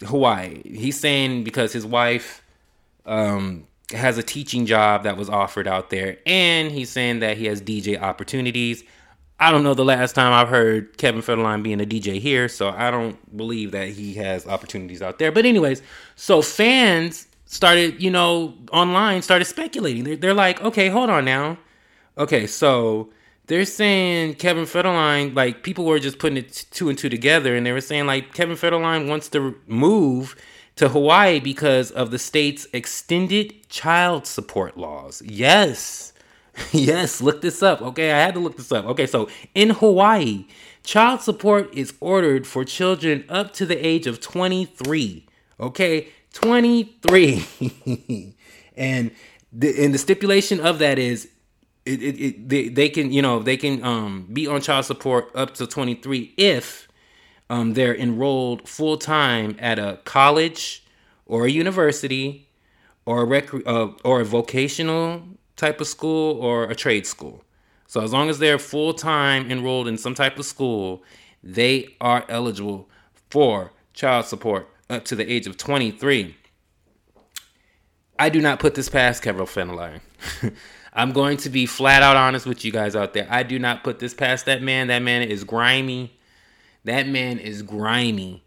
[0.05, 0.61] Hawaii.
[0.63, 2.43] He's saying because his wife
[3.05, 7.45] um, has a teaching job that was offered out there, and he's saying that he
[7.45, 8.83] has DJ opportunities.
[9.39, 12.69] I don't know the last time I've heard Kevin Federline being a DJ here, so
[12.69, 15.31] I don't believe that he has opportunities out there.
[15.31, 15.83] But anyways,
[16.15, 20.03] so fans started, you know, online started speculating.
[20.03, 21.59] They're, they're like, okay, hold on now.
[22.17, 23.11] Okay, so
[23.47, 27.65] they're saying Kevin Federline, like people were just putting it two and two together, and
[27.65, 30.35] they were saying like Kevin Federline wants to move
[30.75, 35.21] to Hawaii because of the state's extended child support laws.
[35.25, 36.13] Yes.
[36.71, 37.81] yes, look this up.
[37.81, 38.85] Okay, I had to look this up.
[38.85, 40.45] Okay, so in Hawaii,
[40.83, 45.25] child support is ordered for children up to the age of 23.
[45.59, 47.45] Okay, 23.
[48.77, 49.11] and
[49.53, 51.29] the and the stipulation of that is
[51.87, 55.31] it, it, it they, they can, you know, they can um be on child support
[55.35, 56.87] up to 23 if
[57.49, 60.83] um they're enrolled full time at a college
[61.25, 62.47] or a university
[63.05, 65.23] or a rec- uh, or a vocational
[65.55, 67.43] type of school or a trade school.
[67.87, 71.03] So as long as they're full time enrolled in some type of school,
[71.43, 72.89] they are eligible
[73.29, 76.35] for child support up to the age of 23.
[78.19, 80.01] I do not put this past Kevin Federline.
[80.97, 83.27] I'm going to be flat out honest with you guys out there.
[83.29, 84.87] I do not put this past that man.
[84.87, 86.17] That man is grimy.
[86.85, 88.43] That man is grimy.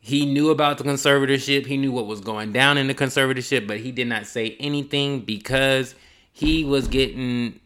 [0.00, 1.66] He knew about the conservatorship.
[1.66, 5.20] He knew what was going down in the conservatorship, but he did not say anything
[5.20, 5.94] because
[6.32, 7.60] he was getting,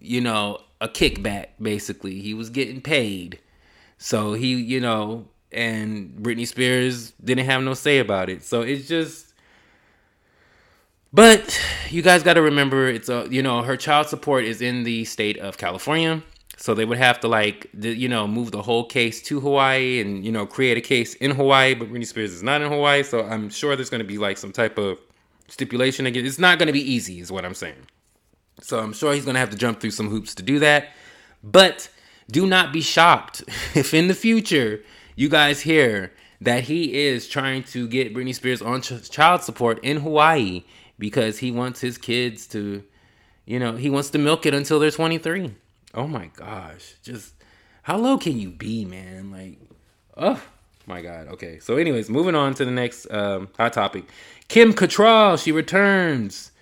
[0.00, 2.20] you know, a kickback basically.
[2.20, 3.38] He was getting paid.
[3.98, 8.44] So he, you know, and Britney Spears didn't have no say about it.
[8.44, 9.33] So it's just
[11.14, 14.82] but you guys got to remember it's a you know her child support is in
[14.82, 16.22] the state of California.
[16.56, 20.24] So they would have to like you know move the whole case to Hawaii and
[20.24, 23.24] you know create a case in Hawaii, but Britney Spears is not in Hawaii, so
[23.24, 24.98] I'm sure there's going to be like some type of
[25.48, 26.26] stipulation again.
[26.26, 27.86] It's not going to be easy, is what I'm saying.
[28.60, 30.88] So I'm sure he's going to have to jump through some hoops to do that.
[31.42, 31.90] But
[32.30, 34.82] do not be shocked if in the future
[35.14, 39.78] you guys hear that he is trying to get Britney Spears on ch- child support
[39.84, 40.64] in Hawaii
[40.98, 42.82] because he wants his kids to,
[43.46, 45.54] you know, he wants to milk it until they're 23.
[45.94, 46.94] Oh my gosh.
[47.02, 47.34] Just
[47.82, 49.30] how low can you be, man?
[49.30, 49.58] Like,
[50.16, 50.40] oh
[50.86, 51.28] my God.
[51.28, 51.58] Okay.
[51.58, 54.04] So, anyways, moving on to the next um, hot topic.
[54.48, 56.52] Kim Cattrall, she returns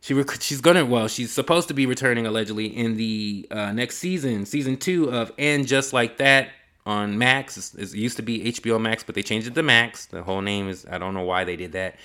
[0.00, 3.98] she rec- she's gonna well she's supposed to be returning allegedly in the uh, next
[3.98, 6.48] season season two of and just like that
[6.86, 10.22] on max it used to be hbo max but they changed it to max the
[10.22, 11.96] whole name is i don't know why they did that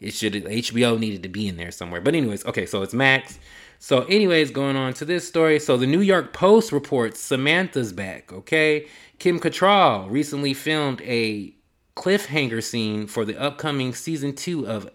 [0.00, 3.38] it should hbo needed to be in there somewhere but anyways okay so it's max
[3.78, 8.32] so anyways going on to this story so the new york post reports samantha's back
[8.32, 8.86] okay
[9.18, 11.54] kim cattrall recently filmed a
[11.96, 14.88] cliffhanger scene for the upcoming season two of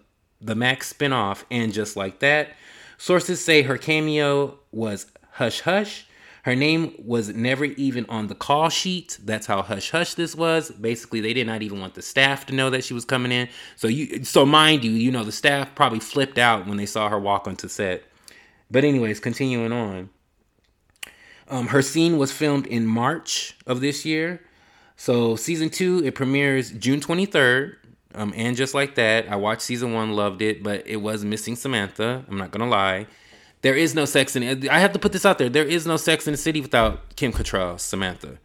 [0.44, 2.50] the Max spinoff, and just like that.
[2.98, 6.06] Sources say her cameo was Hush Hush.
[6.44, 9.18] Her name was never even on the call sheet.
[9.24, 10.70] That's how hush hush this was.
[10.70, 13.48] Basically, they did not even want the staff to know that she was coming in.
[13.76, 17.08] So you, so mind you, you know the staff probably flipped out when they saw
[17.08, 18.04] her walk onto set.
[18.70, 20.10] But anyways, continuing on.
[21.48, 24.42] Um, her scene was filmed in March of this year.
[24.96, 27.78] So season two it premieres June twenty third.
[28.14, 31.56] Um, and just like that, I watched season one, loved it, but it was missing
[31.56, 32.22] Samantha.
[32.28, 33.06] I'm not gonna lie.
[33.64, 34.68] There is no Sex in.
[34.68, 35.48] I have to put this out there.
[35.48, 38.36] There is no Sex in the City without Kim Cattrall, Samantha.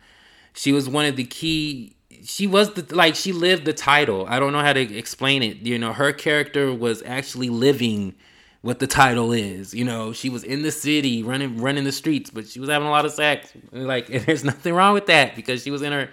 [0.53, 1.97] She was one of the key.
[2.23, 4.25] She was the like she lived the title.
[4.29, 5.58] I don't know how to explain it.
[5.58, 8.15] You know, her character was actually living
[8.62, 9.73] what the title is.
[9.73, 12.88] You know, she was in the city, running running the streets, but she was having
[12.88, 13.51] a lot of sex.
[13.73, 16.10] Like, there's nothing wrong with that because she was in her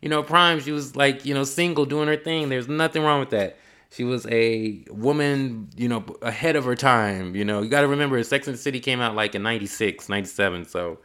[0.00, 2.48] you know, Prime, she was like, you know, single doing her thing.
[2.48, 3.58] There's nothing wrong with that.
[3.90, 7.34] She was a woman, you know, ahead of her time.
[7.34, 10.08] You know, you got to remember, Sex and the City came out like in 96,
[10.08, 10.66] 97.
[10.66, 10.98] So,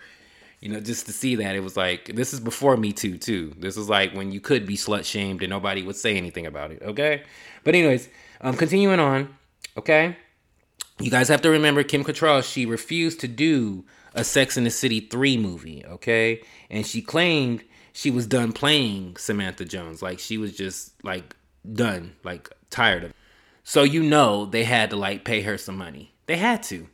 [0.60, 3.54] you know, just to see that, it was like, this is before Me Too, too.
[3.58, 6.72] This was like when you could be slut shamed and nobody would say anything about
[6.72, 7.24] it, okay?
[7.64, 8.10] But, anyways,
[8.42, 9.36] um, continuing on,
[9.78, 10.18] okay?
[11.00, 14.70] You guys have to remember Kim Cattrall, she refused to do a Sex in the
[14.70, 16.42] City 3 movie, okay?
[16.70, 17.64] And she claimed
[17.94, 20.02] she was done playing Samantha Jones.
[20.02, 21.36] Like she was just like
[21.72, 23.16] done, like tired of it.
[23.64, 26.14] So you know they had to like pay her some money.
[26.26, 26.88] They had to.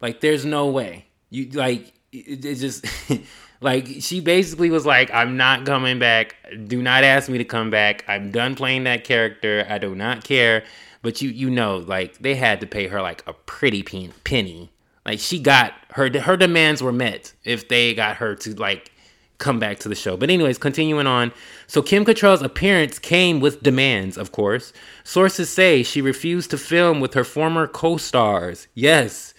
[0.00, 1.06] Like there's no way.
[1.30, 2.86] You like it, it just
[3.60, 6.36] like she basically was like, "I'm not coming back.
[6.66, 8.04] Do not ask me to come back.
[8.08, 9.66] I'm done playing that character.
[9.68, 10.64] I do not care."
[11.02, 14.70] But you you know, like they had to pay her like a pretty penny.
[15.04, 18.92] Like she got her her demands were met if they got her to like
[19.38, 20.16] come back to the show.
[20.16, 21.32] But anyways, continuing on.
[21.66, 24.72] So Kim Cattrall's appearance came with demands, of course.
[25.04, 28.68] Sources say she refused to film with her former co-stars.
[28.74, 29.34] Yes.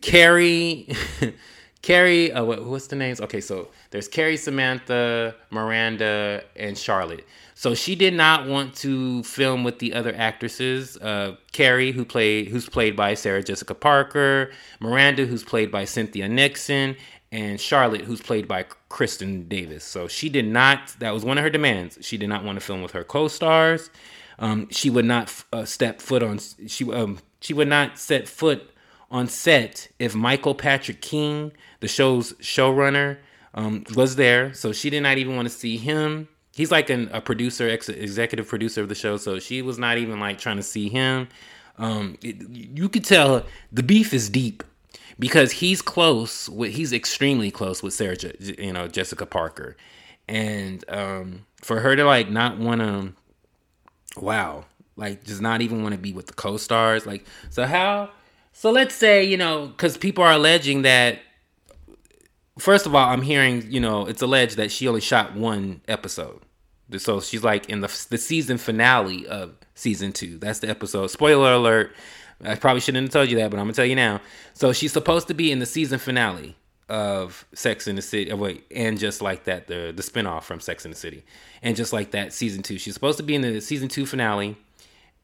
[0.00, 0.88] Carrie
[1.82, 3.20] Carrie, uh, what, what's the names?
[3.20, 7.26] Okay, so there's Carrie, Samantha, Miranda, and Charlotte.
[7.54, 10.96] So she did not want to film with the other actresses.
[10.96, 16.28] Uh, Carrie, who played, who's played by Sarah Jessica Parker, Miranda, who's played by Cynthia
[16.28, 16.96] Nixon,
[17.32, 19.82] and Charlotte, who's played by Kristin Davis.
[19.82, 20.94] So she did not.
[20.98, 21.98] That was one of her demands.
[22.02, 23.90] She did not want to film with her co-stars.
[24.38, 26.38] Um, she would not uh, step foot on.
[26.66, 28.70] She um, she would not set foot
[29.10, 33.18] on set if Michael Patrick King, the show's showrunner,
[33.54, 34.52] um, was there.
[34.52, 36.28] So she did not even want to see him.
[36.54, 39.16] He's like an, a producer, ex- executive producer of the show.
[39.16, 41.28] So she was not even like trying to see him.
[41.78, 44.62] Um, it, you could tell the beef is deep
[45.18, 49.76] because he's close with he's extremely close with Sarah, you know, Jessica Parker,
[50.28, 53.12] and um, for her to like not want to,
[54.20, 54.64] wow,
[54.96, 58.10] like just not even want to be with the co-stars, like so how,
[58.52, 61.20] so let's say you know because people are alleging that.
[62.58, 66.42] First of all, I'm hearing you know it's alleged that she only shot one episode.
[66.98, 70.38] So she's like in the the season finale of season two.
[70.38, 71.06] That's the episode.
[71.06, 71.94] Spoiler alert
[72.44, 74.20] I probably shouldn't have told you that, but I'm gonna tell you now.
[74.54, 76.56] So she's supposed to be in the season finale
[76.88, 78.30] of Sex in the City.
[78.32, 81.24] Oh, wait, and just like that, the the spinoff from Sex in the City,
[81.62, 82.78] and just like that, season two.
[82.78, 84.56] She's supposed to be in the season two finale,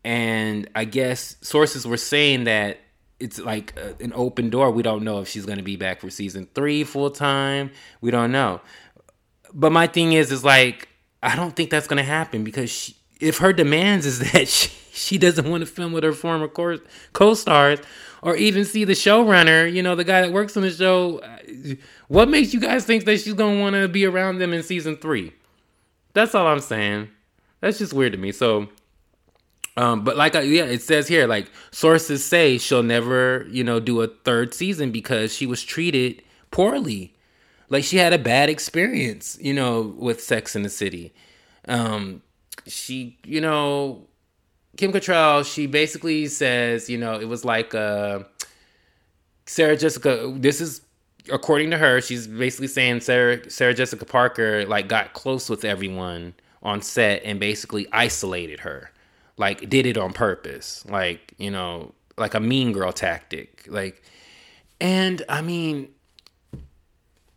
[0.05, 2.79] and I guess sources were saying that
[3.21, 4.71] it's like a, an open door.
[4.71, 7.71] We don't know if she's gonna be back for season three full time.
[8.01, 8.61] We don't know.
[9.53, 10.89] But my thing is, is like
[11.23, 15.19] I don't think that's gonna happen because she, if her demands is that she she
[15.19, 16.49] doesn't want to film with her former
[17.13, 17.81] co stars
[18.23, 21.23] or even see the showrunner, you know, the guy that works on the show.
[22.09, 24.63] What makes you guys think that she's going to want to be around them in
[24.63, 25.33] season three?
[26.15, 27.09] That's all I'm saying.
[27.61, 28.33] That's just weird to me.
[28.33, 28.69] So,
[29.77, 33.79] um, but like, I, yeah, it says here, like sources say she'll never, you know,
[33.79, 37.15] do a third season because she was treated poorly.
[37.69, 41.13] Like she had a bad experience, you know, with Sex in the City.
[41.69, 42.23] Um,
[42.67, 44.08] she, you know,
[44.79, 48.21] Kim Cattrall, she basically says, you know, it was like uh,
[49.45, 50.33] Sarah Jessica.
[50.37, 50.83] This is
[51.33, 52.01] according to her.
[52.01, 57.41] She's basically saying Sarah Sarah Jessica Parker like got close with everyone on set and
[57.41, 58.93] basically isolated her,
[59.37, 64.01] like did it on purpose, like you know, like a mean girl tactic, like.
[64.81, 65.89] And I mean,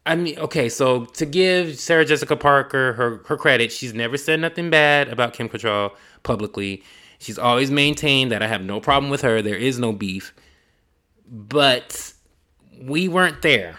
[0.06, 4.40] I mean, okay, so to give Sarah Jessica Parker her her credit, she's never said
[4.40, 6.84] nothing bad about Kim Cattrall publicly.
[7.22, 9.44] She's always maintained that I have no problem with her.
[9.44, 10.34] There is no beef.
[11.30, 12.14] But
[12.82, 13.78] we weren't there.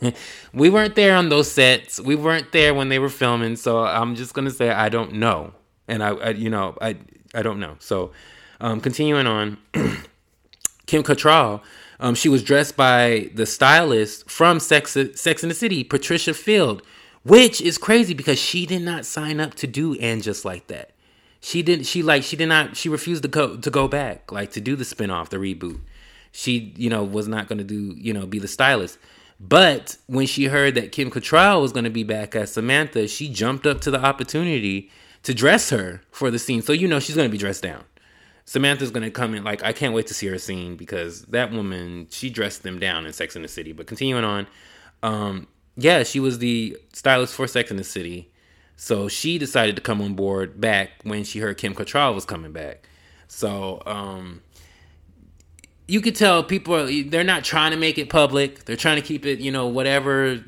[0.54, 2.00] we weren't there on those sets.
[2.00, 3.56] We weren't there when they were filming.
[3.56, 5.52] So I'm just gonna say I don't know,
[5.86, 6.96] and I, I you know, I
[7.34, 7.76] I don't know.
[7.78, 8.12] So
[8.58, 9.58] um, continuing on,
[10.86, 11.62] Kim Cattrall.
[12.02, 16.80] Um, she was dressed by the stylist from Sex Sex in the City, Patricia Field,
[17.22, 20.92] which is crazy because she did not sign up to do and just like that
[21.40, 24.52] she didn't she like she did not she refused to go to go back like
[24.52, 25.80] to do the spinoff the reboot.
[26.32, 28.98] She you know was not going to do you know be the stylist.
[29.42, 33.28] But when she heard that kim Cattrall was going to be back as samantha she
[33.28, 34.90] jumped up to the opportunity
[35.22, 36.60] to dress her for the scene.
[36.62, 37.84] So you know she's going to be dressed down.
[38.44, 41.52] Samantha's going to come in like i can't wait to see her scene because that
[41.52, 43.72] woman she dressed them down in sex in the city.
[43.72, 44.46] But continuing on
[45.02, 48.29] um yeah she was the stylist for sex in the city
[48.82, 52.50] so she decided to come on board back when she heard Kim Cattrall was coming
[52.50, 52.88] back.
[53.28, 54.40] So um,
[55.86, 58.64] you could tell people are, they're not trying to make it public.
[58.64, 60.40] They're trying to keep it, you know, whatever's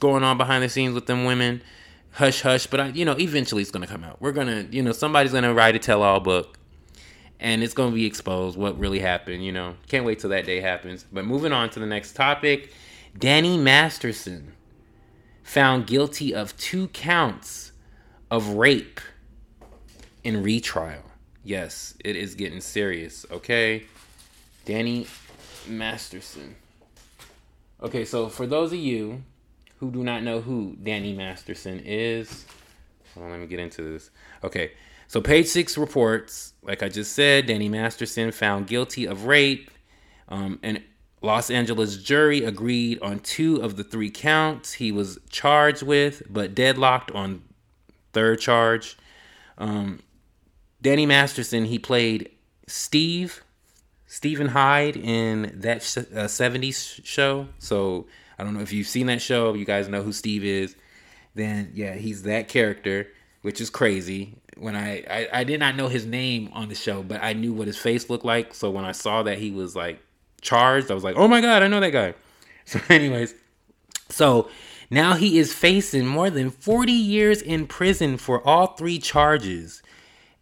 [0.00, 1.60] going on behind the scenes with them women,
[2.12, 2.66] hush hush.
[2.66, 4.18] But I, you know, eventually it's gonna come out.
[4.18, 6.58] We're gonna, you know, somebody's gonna write a tell-all book,
[7.38, 9.44] and it's gonna be exposed what really happened.
[9.44, 11.04] You know, can't wait till that day happens.
[11.12, 12.72] But moving on to the next topic,
[13.18, 14.54] Danny Masterson
[15.42, 17.72] found guilty of two counts
[18.34, 19.00] of rape
[20.24, 21.04] in retrial.
[21.44, 23.84] Yes, it is getting serious, okay?
[24.64, 25.06] Danny
[25.68, 26.56] Masterson.
[27.80, 29.22] Okay, so for those of you
[29.78, 32.44] who do not know who Danny Masterson is,
[33.14, 34.10] well, let me get into this.
[34.42, 34.72] Okay,
[35.06, 39.70] so page six reports, like I just said, Danny Masterson found guilty of rape.
[40.28, 40.82] Um, and
[41.22, 46.52] Los Angeles jury agreed on two of the three counts he was charged with, but
[46.52, 47.42] deadlocked on
[48.14, 48.96] third charge.
[49.58, 50.00] Um,
[50.80, 52.30] Danny Masterson, he played
[52.66, 53.42] Steve,
[54.06, 57.48] Steven Hyde in that uh, 70s show.
[57.58, 58.06] So
[58.38, 60.76] I don't know if you've seen that show, you guys know who Steve is.
[61.34, 63.08] Then, yeah, he's that character,
[63.42, 64.34] which is crazy.
[64.56, 67.52] When I, I, I did not know his name on the show, but I knew
[67.52, 68.54] what his face looked like.
[68.54, 70.00] So when I saw that he was like
[70.42, 72.14] charged, I was like, oh my God, I know that guy.
[72.66, 73.34] So, anyways,
[74.08, 74.48] so
[74.94, 79.82] now he is facing more than 40 years in prison for all three charges.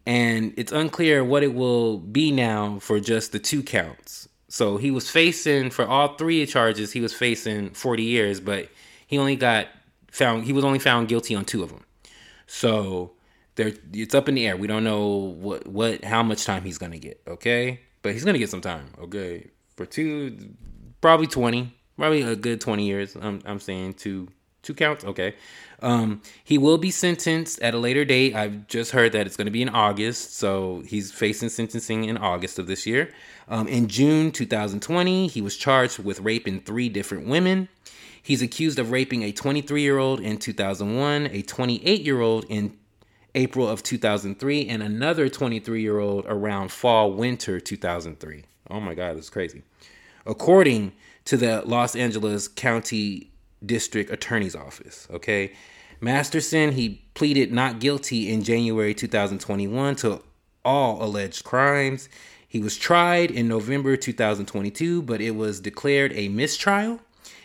[0.06, 4.28] And it's unclear what it will be now for just the two counts.
[4.48, 8.68] So he was facing, for all three charges, he was facing 40 years, but
[9.06, 9.68] he only got
[10.10, 11.84] found, he was only found guilty on two of them.
[12.46, 13.12] So
[13.54, 14.56] there, it's up in the air.
[14.56, 17.22] We don't know what, what, how much time he's going to get.
[17.26, 17.80] Okay.
[18.02, 18.88] But he's going to get some time.
[19.00, 19.46] Okay
[19.76, 20.54] for two,
[21.00, 23.16] probably twenty, probably a good twenty years.
[23.20, 24.28] I'm I'm saying two
[24.62, 25.04] two counts.
[25.04, 25.34] Okay.
[25.80, 28.34] Um, he will be sentenced at a later date.
[28.34, 32.16] I've just heard that it's going to be in August, so he's facing sentencing in
[32.16, 33.12] August of this year.
[33.48, 37.68] Um, in June 2020, he was charged with raping three different women.
[38.22, 42.76] He's accused of raping a 23 year old in 2001, a 28 year old in
[43.34, 48.44] April of 2003, and another 23 year old around fall winter 2003.
[48.70, 49.62] Oh my God, that's crazy.
[50.24, 50.92] According
[51.24, 53.31] to the Los Angeles County
[53.64, 55.52] District Attorney's Office, okay?
[56.00, 60.22] Masterson, he pleaded not guilty in January 2021 to
[60.64, 62.08] all alleged crimes.
[62.46, 67.00] He was tried in November 2022, but it was declared a mistrial.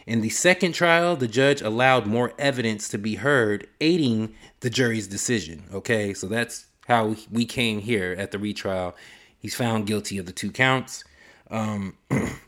[0.05, 5.07] In the second trial, the judge allowed more evidence to be heard, aiding the jury's
[5.07, 5.63] decision.
[5.73, 8.95] Okay, so that's how we came here at the retrial.
[9.37, 11.03] He's found guilty of the two counts.
[11.51, 11.97] Um,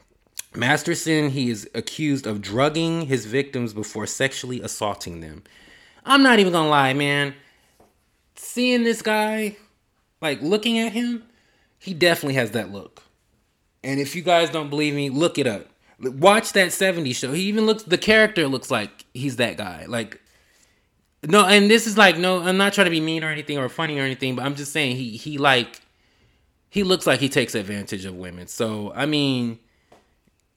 [0.55, 5.43] Masterson, he is accused of drugging his victims before sexually assaulting them.
[6.05, 7.35] I'm not even gonna lie, man.
[8.35, 9.57] Seeing this guy,
[10.21, 11.23] like looking at him,
[11.77, 13.03] he definitely has that look.
[13.83, 15.67] And if you guys don't believe me, look it up.
[15.99, 17.31] Watch that 70s show.
[17.33, 19.85] He even looks, the character looks like he's that guy.
[19.87, 20.19] Like,
[21.23, 23.69] no, and this is like, no, I'm not trying to be mean or anything or
[23.69, 25.81] funny or anything, but I'm just saying he, he like,
[26.69, 28.47] he looks like he takes advantage of women.
[28.47, 29.59] So I mean,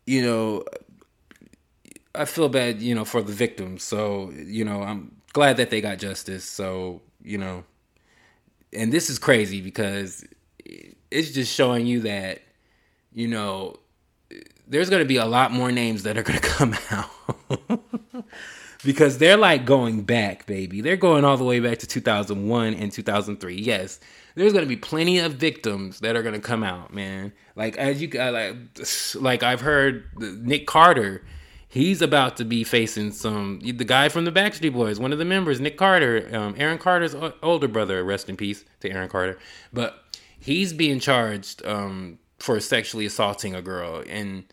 [0.06, 0.64] you know,
[2.14, 3.82] I feel bad, you know, for the victims.
[3.82, 6.44] So you know, I'm glad that they got justice.
[6.44, 7.64] So you know,
[8.72, 10.24] and this is crazy because
[11.10, 12.40] it's just showing you that
[13.12, 13.76] you know
[14.66, 17.10] there's going to be a lot more names that are going to come out.
[18.84, 20.80] Because they're like going back, baby.
[20.80, 23.54] They're going all the way back to 2001 and 2003.
[23.54, 24.00] Yes,
[24.34, 27.32] there's gonna be plenty of victims that are gonna come out, man.
[27.56, 28.56] Like as you uh, like,
[29.14, 31.24] like I've heard Nick Carter,
[31.68, 33.60] he's about to be facing some.
[33.60, 37.14] The guy from the Backstreet Boys, one of the members, Nick Carter, um, Aaron Carter's
[37.42, 38.02] older brother.
[38.04, 39.38] Rest in peace to Aaron Carter.
[39.72, 40.02] But
[40.38, 44.44] he's being charged um, for sexually assaulting a girl and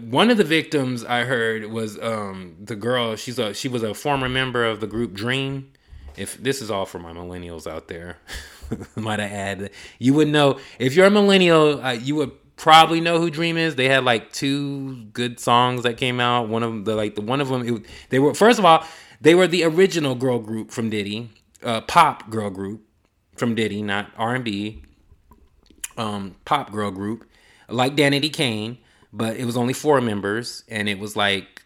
[0.00, 3.16] one of the victims I heard was um, the girl.
[3.16, 5.72] She's a she was a former member of the group Dream.
[6.16, 8.18] If this is all for my millennials out there,
[8.96, 13.18] might I add, you would know if you're a millennial, uh, you would probably know
[13.18, 13.74] who Dream is.
[13.74, 16.48] They had like two good songs that came out.
[16.48, 18.84] One of them, the like the one of them, it, they were first of all
[19.20, 21.30] they were the original girl group from Diddy,
[21.62, 22.86] uh, pop girl group
[23.36, 24.82] from Diddy, not R and B.
[25.96, 27.28] Um, pop girl group
[27.68, 28.78] like Danity Kane
[29.14, 31.62] but it was only four members, and it was like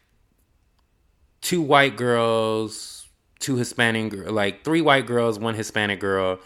[1.41, 3.07] two white girls,
[3.41, 6.41] two Hispanic, like three white girls, one Hispanic girl,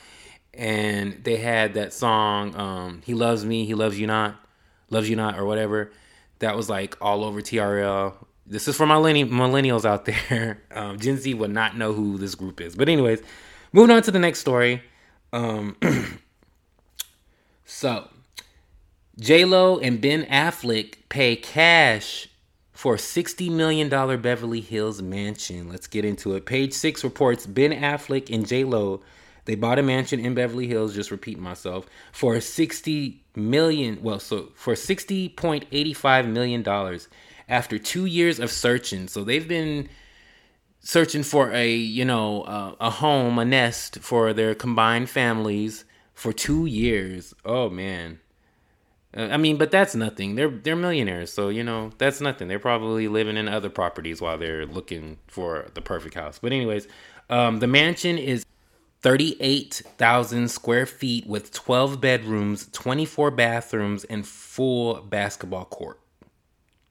[0.55, 4.37] and they had that song, um, "He Loves Me, He Loves You Not,"
[4.91, 5.91] "Loves You Not" or whatever.
[6.39, 8.15] That was like all over TRL.
[8.47, 10.63] This is for my millennials out there.
[10.71, 13.23] Um, Gen Z would not know who this group is, but anyways,
[13.73, 14.85] moving on to the next story.
[15.33, 15.77] Um,
[17.65, 18.09] so
[19.23, 22.29] J Lo and Ben Affleck pay cash
[22.73, 25.69] for $60 million Beverly Hills mansion.
[25.69, 26.45] Let's get into it.
[26.45, 29.01] Page six reports Ben Affleck and J Lo
[29.45, 34.51] they bought a mansion in Beverly Hills, just repeat myself, for 60 million, well, so
[34.55, 37.09] for 60.85 million dollars
[37.49, 39.09] after 2 years of searching.
[39.09, 39.89] So they've been
[40.81, 46.33] searching for a, you know, uh, a home, a nest for their combined families for
[46.33, 47.35] 2 years.
[47.45, 48.21] Oh man.
[49.17, 50.35] Uh, I mean, but that's nothing.
[50.37, 52.49] They're they're millionaires, so you know that's nothing.
[52.49, 56.39] They're probably living in other properties while they're looking for the perfect house.
[56.39, 56.89] But anyways,
[57.31, 58.45] um, the mansion is
[59.03, 66.01] thirty eight thousand square feet with twelve bedrooms, twenty four bathrooms, and full basketball court.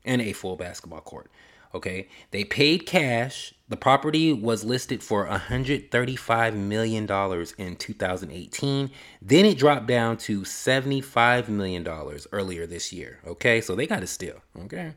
[0.05, 1.29] and a full basketball court.
[1.73, 3.53] Okay, they paid cash.
[3.69, 8.91] The property was listed for 135 million dollars in 2018.
[9.21, 13.19] Then it dropped down to 75 million dollars earlier this year.
[13.25, 14.41] Okay, so they got to steal.
[14.63, 14.93] Okay,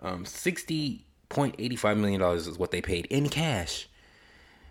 [0.00, 3.88] um, 60.85 million dollars is what they paid in cash.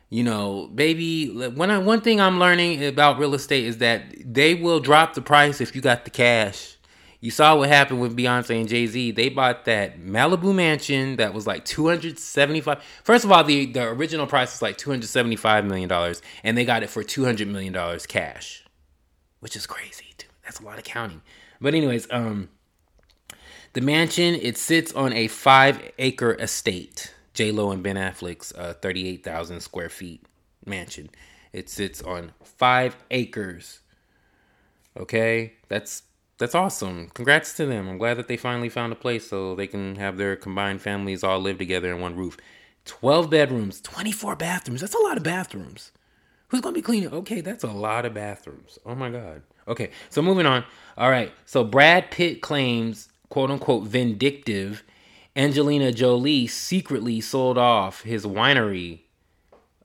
[0.10, 4.54] You know, baby, when I, one thing I'm learning about real estate is that they
[4.54, 6.73] will drop the price if you got the cash.
[7.24, 9.12] You saw what happened with Beyonce and Jay Z.
[9.12, 12.84] They bought that Malibu mansion that was like 275.
[13.06, 16.84] First of all, the, the original price was like 275 million dollars, and they got
[16.84, 18.66] it for 200 million dollars cash,
[19.40, 20.08] which is crazy.
[20.18, 20.32] Dude.
[20.44, 21.22] That's a lot of counting.
[21.62, 22.50] But anyways, um,
[23.72, 27.14] the mansion it sits on a five acre estate.
[27.34, 30.26] J Lo and Ben Affleck's uh, 38,000 square feet
[30.66, 31.10] mansion.
[31.54, 33.80] It sits on five acres.
[34.98, 36.04] Okay, that's
[36.38, 37.10] that's awesome.
[37.14, 37.88] Congrats to them.
[37.88, 41.24] I'm glad that they finally found a place so they can have their combined families
[41.24, 42.38] all live together in one roof.
[42.86, 44.82] 12 bedrooms, 24 bathrooms.
[44.82, 45.92] That's a lot of bathrooms.
[46.50, 47.12] Who's going to be cleaning?
[47.12, 48.78] Okay, that's a lot of bathrooms.
[48.86, 49.42] Oh my God.
[49.68, 50.66] Okay, so moving on.
[50.98, 54.84] All right, so Brad Pitt claims, quote unquote, vindictive.
[55.36, 59.02] Angelina Jolie secretly sold off his winery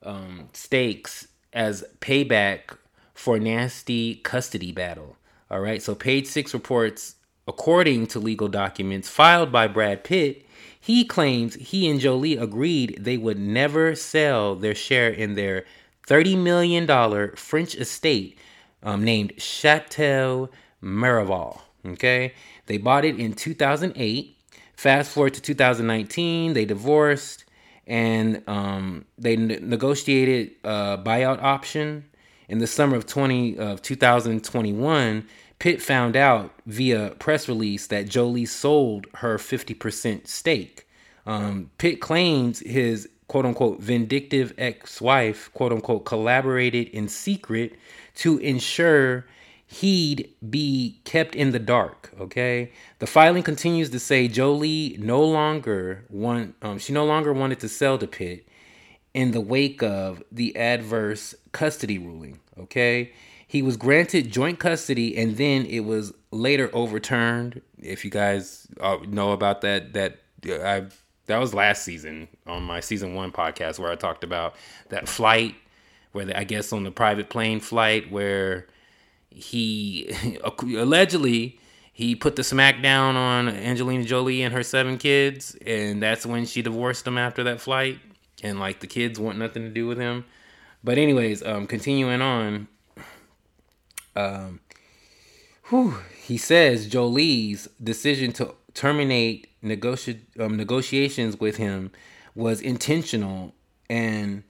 [0.03, 2.77] um, stakes as payback
[3.13, 5.15] for nasty custody battle.
[5.51, 7.15] All right, so page six reports,
[7.47, 10.45] according to legal documents filed by Brad Pitt,
[10.79, 15.65] he claims he and Jolie agreed they would never sell their share in their
[16.07, 18.37] $30 million French estate
[18.83, 20.49] um, named Chateau
[20.83, 21.61] Miraval.
[21.85, 22.33] Okay,
[22.67, 24.37] they bought it in 2008.
[24.75, 27.45] Fast forward to 2019, they divorced
[27.87, 32.05] and um, they ne- negotiated a buyout option
[32.49, 35.27] in the summer of 20 of 2021,
[35.59, 40.87] Pitt found out via press release that Jolie sold her 50% stake.
[41.25, 47.77] Um, Pitt claims his quote unquote vindictive ex wife, quote unquote, collaborated in secret
[48.15, 49.25] to ensure
[49.67, 52.11] he'd be kept in the dark.
[52.19, 52.71] Okay.
[52.97, 57.69] The filing continues to say Jolie no longer want, um, she no longer wanted to
[57.69, 58.48] sell to Pitt
[59.13, 62.39] in the wake of the adverse custody ruling.
[62.59, 63.11] Okay.
[63.47, 67.61] He was granted joint custody and then it was later overturned.
[67.81, 70.85] If you guys uh, know about that, that I
[71.25, 74.55] that was last season on my season one podcast where I talked about
[74.89, 75.55] that flight
[76.11, 78.67] where the, I guess on the private plane flight where
[79.29, 80.11] he
[80.43, 81.59] allegedly
[81.93, 86.45] he put the smack down on Angelina Jolie and her seven kids, and that's when
[86.45, 87.99] she divorced him after that flight
[88.43, 90.25] and like the kids want nothing to do with him.
[90.83, 92.67] But anyways, um, continuing on,
[94.15, 94.59] um,
[95.69, 101.91] whew, he says Jolie's decision to terminate negoti- um, negotiations with him
[102.35, 103.53] was intentional
[103.89, 104.43] and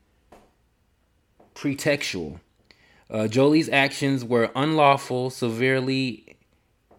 [1.56, 2.40] pretextual.
[3.10, 6.38] Uh, Jolie's actions were unlawful, severely,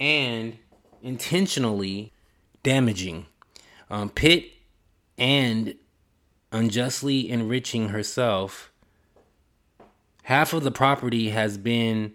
[0.00, 0.58] and
[1.02, 2.12] intentionally
[2.62, 3.26] damaging.
[3.90, 4.50] Um, Pitt
[5.18, 5.74] and
[6.52, 8.72] unjustly enriching herself,
[10.24, 12.14] half of the property has been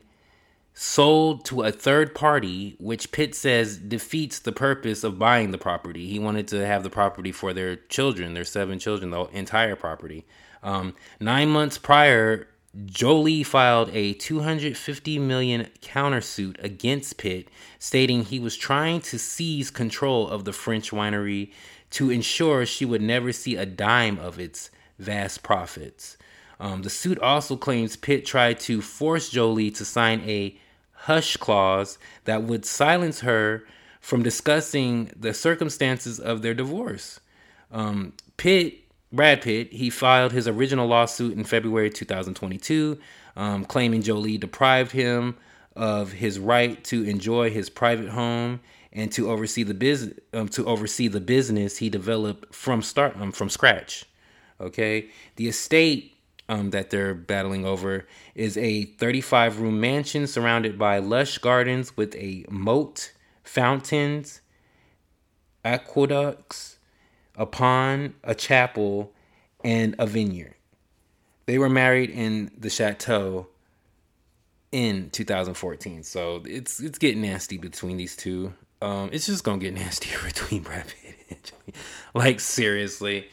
[0.73, 6.07] sold to a third party, which Pitt says defeats the purpose of buying the property.
[6.07, 10.25] He wanted to have the property for their children, their seven children, the entire property.
[10.61, 12.49] Um, nine months prior,
[12.85, 17.47] Jolie filed a 250 million countersuit against Pitt,
[17.79, 21.53] stating he was trying to seize control of the French winery
[21.95, 24.69] to ensure she would never see a dime of its
[24.99, 26.17] vast profits.
[26.59, 30.57] Um, the suit also claims Pitt tried to force Jolie to sign a
[30.91, 33.63] hush clause that would silence her
[34.01, 37.21] from discussing the circumstances of their divorce.
[37.71, 38.79] Um, Pitt,
[39.13, 42.99] Brad Pitt, he filed his original lawsuit in February 2022,
[43.37, 45.37] um, claiming Jolie deprived him
[45.77, 48.59] of his right to enjoy his private home
[48.95, 53.31] and to oversee the business um, to oversee the business he developed from start um,
[53.31, 54.05] from scratch.
[54.59, 56.15] Okay, the estate
[56.47, 62.15] um, that they're battling over is a 35 room mansion surrounded by lush gardens with
[62.15, 63.11] a moat,
[63.43, 64.39] fountains,
[65.65, 66.77] aqueducts,
[67.35, 69.11] a pond, a chapel,
[69.63, 70.55] and a vineyard.
[71.47, 73.47] They were married in the chateau
[74.71, 76.03] in 2014.
[76.03, 78.53] So it's it's getting nasty between these two.
[78.85, 81.85] Um, it's just gonna get nastier between Brad Pitt and Angelina.
[82.13, 83.27] Like seriously,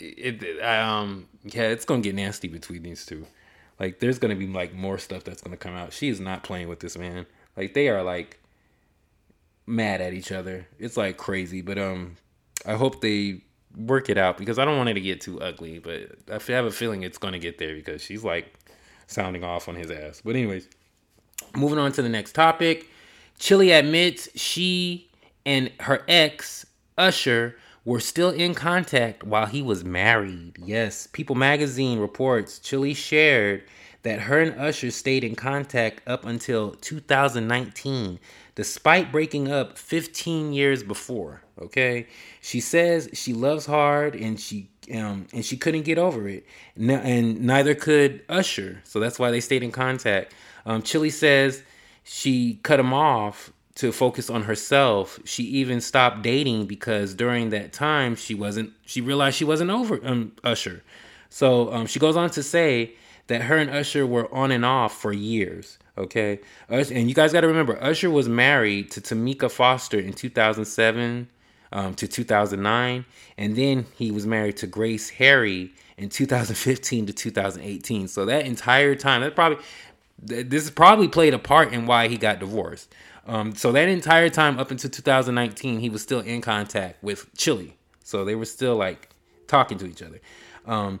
[0.00, 3.26] it, it, um yeah, it's gonna get nasty between these two.
[3.78, 5.92] Like there's gonna be like more stuff that's gonna come out.
[5.92, 7.26] She is not playing with this man.
[7.58, 8.40] Like they are like
[9.66, 10.66] mad at each other.
[10.78, 11.60] It's like crazy.
[11.60, 12.16] But um
[12.64, 13.42] I hope they
[13.76, 15.78] work it out because I don't want it to get too ugly.
[15.78, 18.54] But I have a feeling it's to get there because she's like
[19.08, 20.22] sounding off on his ass.
[20.24, 20.70] But anyways,
[21.54, 22.86] moving on to the next topic.
[23.38, 25.08] Chilli admits she
[25.44, 26.66] and her ex
[26.98, 30.58] Usher were still in contact while he was married.
[30.62, 33.62] Yes, People magazine reports Chilli shared
[34.02, 38.18] that her and Usher stayed in contact up until 2019,
[38.54, 41.42] despite breaking up 15 years before.
[41.60, 42.06] Okay,
[42.40, 47.40] she says she loves hard and she um, and she couldn't get over it, and
[47.40, 48.80] neither could Usher.
[48.84, 50.34] So that's why they stayed in contact.
[50.66, 51.62] Um, Chilli says
[52.08, 55.18] she cut him off to focus on herself.
[55.24, 58.72] She even stopped dating because during that time she wasn't.
[58.86, 60.84] She realized she wasn't over um, Usher.
[61.30, 62.94] So um, she goes on to say
[63.26, 65.78] that her and Usher were on and off for years.
[65.98, 66.38] Okay,
[66.68, 71.26] and you guys got to remember, Usher was married to Tameka Foster in 2007
[71.72, 73.04] um, to 2009,
[73.38, 78.08] and then he was married to Grace Harry in 2015 to 2018.
[78.08, 79.58] So that entire time, that probably
[80.18, 82.94] this probably played a part in why he got divorced.
[83.26, 87.72] Um, so that entire time up until 2019, he was still in contact with Chilli.
[88.04, 89.08] So they were still like
[89.48, 90.20] talking to each other.
[90.64, 91.00] Um,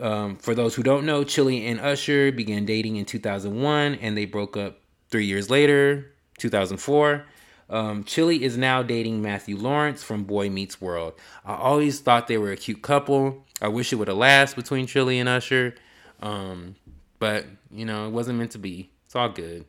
[0.00, 4.24] um, for those who don't know, Chilli and Usher began dating in 2001 and they
[4.24, 4.80] broke up
[5.10, 7.24] three years later, 2004.
[7.68, 11.14] Um, Chilli is now dating Matthew Lawrence from Boy Meets World.
[11.44, 13.44] I always thought they were a cute couple.
[13.62, 15.76] I wish it would have lasted between Chilli and Usher.
[16.20, 16.74] Um,
[17.20, 18.90] but, you know, it wasn't meant to be.
[19.06, 19.64] It's all good.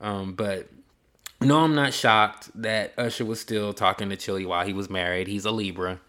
[0.00, 0.68] Um, but
[1.42, 5.28] no, I'm not shocked that Usher was still talking to Chilli while he was married.
[5.28, 6.00] He's a Libra.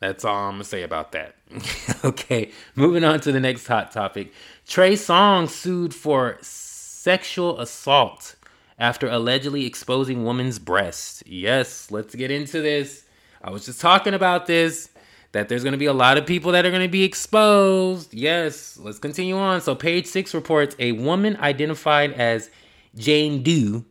[0.00, 1.34] That's all I'm gonna say about that.
[2.04, 4.32] okay, moving on to the next hot topic.
[4.66, 8.36] Trey Songz sued for sexual assault
[8.78, 11.24] after allegedly exposing woman's breast.
[11.26, 13.04] Yes, let's get into this.
[13.42, 14.90] I was just talking about this
[15.32, 18.14] that there's going to be a lot of people that are going to be exposed.
[18.14, 19.60] Yes, let's continue on.
[19.60, 22.50] So, page six reports a woman identified as
[22.96, 23.84] Jane Doe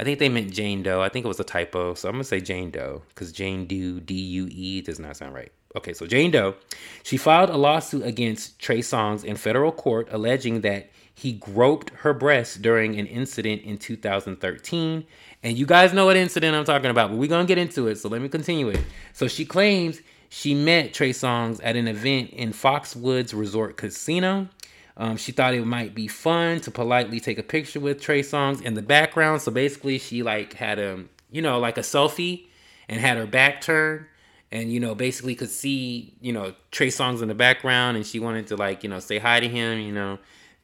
[0.00, 1.02] I think they meant Jane Doe.
[1.02, 1.92] I think it was a typo.
[1.92, 5.14] So I'm going to say Jane Doe because Jane Doe, D U E, does not
[5.14, 5.52] sound right.
[5.76, 6.54] Okay, so Jane Doe,
[7.02, 12.14] she filed a lawsuit against Trey Songz in federal court alleging that he groped her
[12.14, 15.04] breast during an incident in 2013.
[15.42, 17.86] And you guys know what incident I'm talking about, but we're going to get into
[17.86, 17.96] it.
[17.96, 18.80] So let me continue it.
[19.12, 20.00] So she claims
[20.32, 24.48] she met Trey Songz at an event in Foxwoods Resort Casino.
[24.96, 28.62] Um, she thought it might be fun to politely take a picture with Trey Songz
[28.62, 29.42] in the background.
[29.42, 32.46] So basically, she like had a you know like a selfie
[32.88, 34.06] and had her back turned,
[34.52, 38.20] and you know basically could see you know Trey Songz in the background, and she
[38.20, 39.80] wanted to like you know say hi to him.
[39.80, 40.18] You know,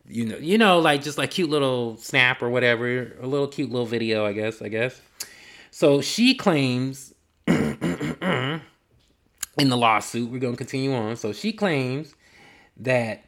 [0.07, 3.71] you know, you know, like just like cute little snap or whatever, a little cute
[3.71, 4.63] little video, I guess.
[4.63, 5.01] I guess.
[5.73, 7.13] So she claims
[9.57, 11.17] the lawsuit, we're gonna continue on.
[11.17, 12.15] So she claims
[12.77, 13.25] that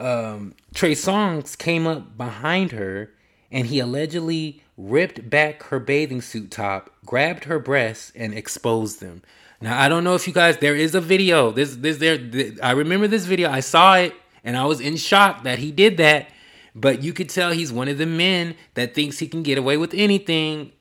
[0.00, 3.12] um, Trey Songz came up behind her
[3.52, 9.22] and he allegedly ripped back her bathing suit top, grabbed her breasts, and exposed them.
[9.60, 11.50] Now I don't know if you guys there is a video.
[11.52, 12.18] This this there
[12.62, 13.50] I remember this video.
[13.50, 16.28] I saw it and I was in shock that he did that.
[16.74, 19.76] But you could tell he's one of the men that thinks he can get away
[19.76, 20.72] with anything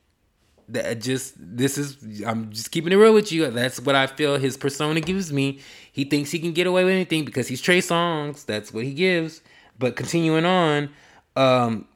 [0.74, 3.50] that just this is I'm just keeping it real with you.
[3.50, 5.60] That's what I feel his persona gives me.
[5.92, 8.46] He thinks he can get away with anything because he's Trey Songz.
[8.46, 9.42] That's what he gives.
[9.78, 10.90] But continuing on,
[11.36, 11.88] um,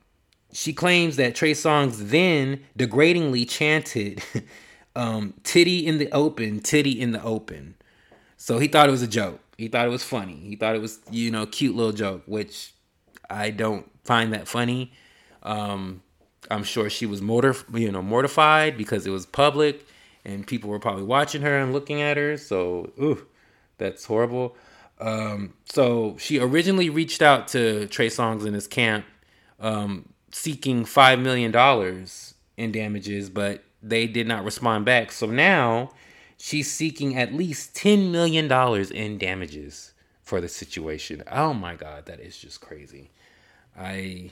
[0.52, 4.24] she claims that Trey Songz then degradingly chanted,
[4.96, 7.76] um, "Titty in the open, titty in the open."
[8.38, 9.40] So he thought it was a joke.
[9.58, 10.36] He thought it was funny.
[10.36, 12.74] He thought it was you know cute little joke, which
[13.30, 14.94] I don't find that funny.
[15.42, 16.03] Um,
[16.50, 19.86] I'm sure she was mortar, you know, mortified because it was public
[20.26, 22.38] and people were probably watching her and looking at her.
[22.38, 23.26] So, ooh,
[23.78, 24.56] that's horrible.
[25.00, 29.06] Um, so she originally reached out to Trey Songz in his camp,
[29.60, 35.12] um, seeking five million dollars in damages, but they did not respond back.
[35.12, 35.92] So now
[36.38, 41.24] she's seeking at least ten million dollars in damages for the situation.
[41.30, 43.12] Oh my god, that is just crazy.
[43.78, 44.32] I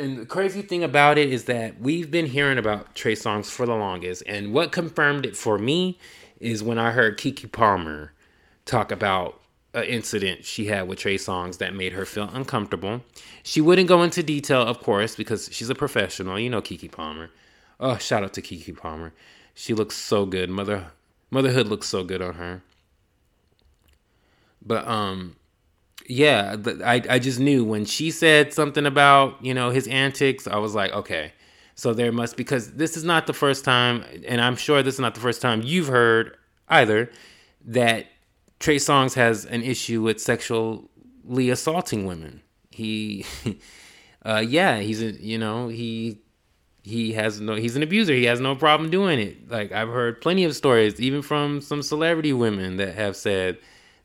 [0.00, 3.66] and the crazy thing about it is that we've been hearing about Trey Songz for
[3.66, 5.98] the longest, and what confirmed it for me
[6.40, 8.12] is when I heard Keke Palmer
[8.64, 9.40] talk about
[9.74, 13.02] an incident she had with Trey Songz that made her feel uncomfortable.
[13.42, 16.38] She wouldn't go into detail, of course, because she's a professional.
[16.38, 17.30] You know Keke Palmer.
[17.78, 19.12] Oh, shout out to Keke Palmer.
[19.54, 20.50] She looks so good.
[20.50, 20.92] Mother
[21.30, 22.62] motherhood looks so good on her.
[24.64, 25.36] But um
[26.10, 30.56] yeah, I I just knew when she said something about you know his antics, I
[30.56, 31.32] was like, okay,
[31.76, 35.00] so there must because this is not the first time, and I'm sure this is
[35.00, 36.36] not the first time you've heard
[36.68, 37.10] either
[37.66, 38.06] that
[38.58, 42.42] Trey Songz has an issue with sexually assaulting women.
[42.70, 43.24] He,
[44.24, 46.18] uh, yeah, he's a, you know, he
[46.82, 48.14] he has no he's an abuser.
[48.14, 49.48] He has no problem doing it.
[49.48, 53.58] Like i've heard plenty of stories even from some celebrity women that have said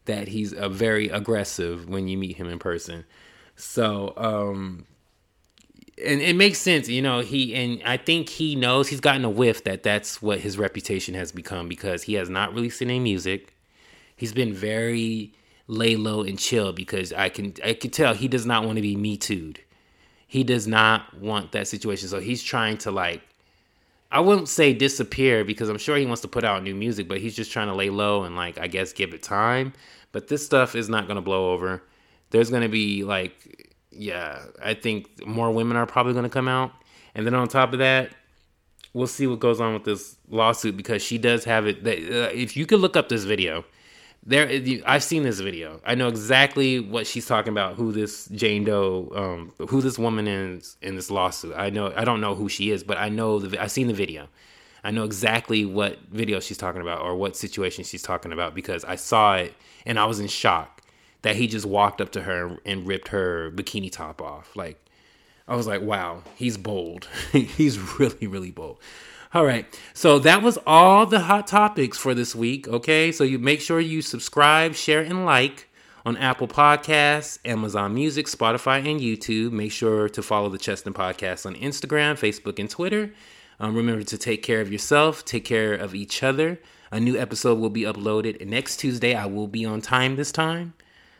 [0.05, 3.05] that he's a very aggressive when you meet him in person.
[3.55, 4.85] So um
[6.03, 9.29] and it makes sense you know he and i think he knows he's gotten a
[9.29, 13.53] whiff that that's what his reputation has become because he has not released any music.
[14.17, 15.33] He's been very
[15.67, 18.81] lay low and chill because i can i can tell he does not want to
[18.81, 19.61] be me too'd
[20.27, 22.09] he does not want that situation.
[22.09, 23.21] So he's trying to like
[24.11, 27.19] I wouldn't say disappear because I'm sure he wants to put out new music, but
[27.19, 29.73] he's just trying to lay low and like I guess give it time.
[30.11, 31.83] But this stuff is not gonna blow over.
[32.29, 36.71] There's gonna be like yeah, I think more women are probably gonna come out.
[37.13, 38.11] And then on top of that,
[38.93, 41.77] we'll see what goes on with this lawsuit because she does have it.
[41.85, 43.65] Uh, if you could look up this video,
[44.25, 44.49] there
[44.85, 45.79] I've seen this video.
[45.85, 47.75] I know exactly what she's talking about.
[47.75, 51.53] Who this Jane Doe, um, who this woman is in this lawsuit.
[51.55, 51.93] I know.
[51.95, 53.61] I don't know who she is, but I know the.
[53.61, 54.27] I've seen the video.
[54.83, 58.85] I know exactly what video she's talking about or what situation she's talking about because
[58.85, 60.83] I saw it and I was in shock
[61.23, 64.55] that he just walked up to her and ripped her bikini top off.
[64.55, 64.79] Like
[65.47, 67.07] I was like, wow, he's bold.
[67.31, 68.79] he's really, really bold.
[69.35, 69.65] All right.
[69.93, 72.69] So that was all the hot topics for this week.
[72.69, 73.11] Okay.
[73.11, 75.67] So you make sure you subscribe, share, and like
[76.05, 79.51] on Apple Podcasts, Amazon Music, Spotify, and YouTube.
[79.51, 83.11] Make sure to follow the Cheston Podcast on Instagram, Facebook, and Twitter.
[83.59, 86.57] Um, remember to take care of yourself, take care of each other.
[86.89, 89.15] A new episode will be uploaded next Tuesday.
[89.15, 90.75] I will be on time this time.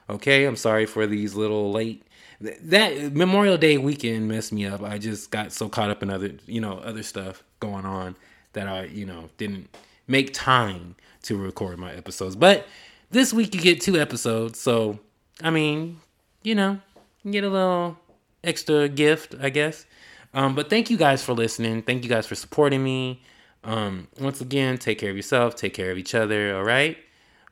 [0.09, 2.07] Okay, I'm sorry for these little late.
[2.39, 4.83] That Memorial Day weekend messed me up.
[4.83, 8.15] I just got so caught up in other, you know, other stuff going on
[8.53, 9.75] that I, you know, didn't
[10.07, 12.35] make time to record my episodes.
[12.35, 12.67] But
[13.11, 14.99] this week you get two episodes, so
[15.41, 15.99] I mean,
[16.43, 16.79] you know,
[17.23, 17.97] you get a little
[18.43, 19.85] extra gift, I guess.
[20.33, 21.81] Um, but thank you guys for listening.
[21.81, 23.21] Thank you guys for supporting me.
[23.63, 26.97] Um, once again, take care of yourself, take care of each other, all right?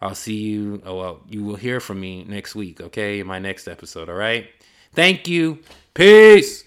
[0.01, 0.81] I'll see you.
[0.85, 3.19] Oh, well, you will hear from me next week, okay?
[3.19, 4.47] In my next episode, all right?
[4.93, 5.59] Thank you.
[5.93, 6.65] Peace.